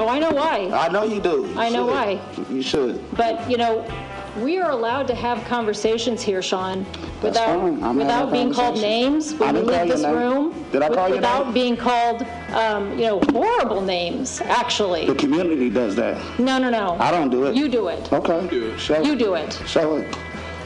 Oh, 0.00 0.08
I 0.08 0.18
know 0.18 0.30
why. 0.30 0.68
I 0.72 0.88
know 0.88 1.04
you 1.04 1.20
do. 1.20 1.46
You 1.52 1.54
I 1.58 1.68
know 1.68 1.86
should. 1.86 1.92
why. 1.94 2.20
You 2.50 2.62
should. 2.62 3.16
But, 3.16 3.48
you 3.50 3.56
know, 3.56 3.82
we 4.42 4.58
are 4.58 4.70
allowed 4.70 5.06
to 5.08 5.14
have 5.14 5.44
conversations 5.44 6.22
here, 6.22 6.42
Sean, 6.42 6.84
without, 7.22 7.46
fine. 7.60 7.82
I'm 7.82 7.96
without 7.96 8.28
a 8.28 8.32
being 8.32 8.52
called 8.52 8.74
conversation. 8.76 9.12
names 9.12 9.32
I 9.34 9.36
when 9.36 9.54
we 9.54 9.60
didn't 9.60 9.68
call 9.68 9.78
leave 9.80 9.86
your 9.88 9.96
this 9.96 10.06
name. 10.06 10.14
room. 10.16 10.64
Did 10.72 10.82
I 10.82 10.88
with- 10.88 10.98
call 10.98 11.08
your 11.08 11.16
Without 11.18 11.44
name? 11.46 11.54
being 11.54 11.76
called, 11.76 12.22
um, 12.52 12.98
you 12.98 13.06
know, 13.06 13.20
horrible 13.32 13.80
names, 13.80 14.40
actually. 14.42 15.06
The 15.06 15.14
community 15.14 15.70
does 15.70 15.94
that. 15.96 16.16
No, 16.38 16.58
no, 16.58 16.70
no. 16.70 16.96
I 17.00 17.10
don't 17.10 17.30
do 17.30 17.44
it. 17.44 17.56
You 17.56 17.68
do 17.68 17.88
it. 17.88 18.12
Okay. 18.12 18.46
Do 18.48 18.70
it. 18.70 18.78
Show 18.80 19.00
You 19.02 19.12
it. 19.14 19.18
do 19.18 19.34
it. 19.34 19.60
Show 19.66 19.96
it. 19.96 20.16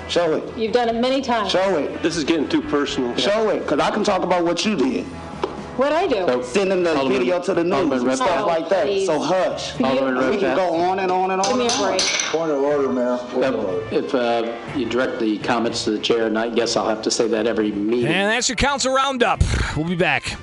Show 0.08 0.32
it. 0.34 0.58
You've 0.58 0.72
done 0.72 0.88
it 0.90 0.96
many 0.96 1.22
times. 1.22 1.50
Show 1.50 1.78
it. 1.78 2.02
This 2.02 2.16
is 2.16 2.24
getting 2.24 2.48
too 2.48 2.60
personal. 2.60 3.16
Show 3.16 3.48
it, 3.50 3.60
because 3.60 3.78
I 3.80 3.90
can 3.90 4.04
talk 4.04 4.22
about 4.22 4.44
what 4.44 4.64
you 4.66 4.76
did. 4.76 5.06
What'd 5.82 5.98
I 5.98 6.06
do? 6.06 6.42
Sending 6.44 6.84
the 6.84 6.94
Alderman- 6.96 7.18
video 7.18 7.40
to 7.40 7.54
the 7.54 7.64
news 7.64 7.72
Alderman 7.74 7.98
and 7.98 8.06
Redpath. 8.06 8.28
stuff 8.28 8.46
like 8.46 8.68
that. 8.68 8.86
please. 8.86 9.06
So 9.06 9.18
hush. 9.20 9.80
Alderman 9.80 10.14
We 10.30 10.36
can 10.38 10.50
Redpath. 10.50 10.56
go 10.56 10.74
on 10.76 10.98
and 11.00 11.10
on 11.10 11.30
and 11.32 11.40
on. 11.42 11.48
Give 11.48 11.58
me 11.58 11.66
a 11.66 11.88
break. 11.88 12.00
Point 12.00 12.52
of 12.52 12.62
order, 12.62 12.88
Mayor. 12.88 13.16
Point 13.18 13.44
of 13.46 13.64
order. 13.64 13.88
If 13.90 14.14
uh, 14.14 14.52
you 14.76 14.86
direct 14.88 15.18
the 15.18 15.38
comments 15.38 15.82
to 15.84 15.90
the 15.90 15.98
chair, 15.98 16.26
and 16.28 16.38
I 16.38 16.50
guess 16.50 16.76
I'll 16.76 16.88
have 16.88 17.02
to 17.02 17.10
say 17.10 17.26
that 17.28 17.48
every 17.48 17.72
meeting. 17.72 18.06
And 18.12 18.30
that's 18.30 18.48
your 18.48 18.56
council 18.56 18.94
roundup. 18.94 19.42
We'll 19.76 19.88
be 19.88 19.96
back. 19.96 20.36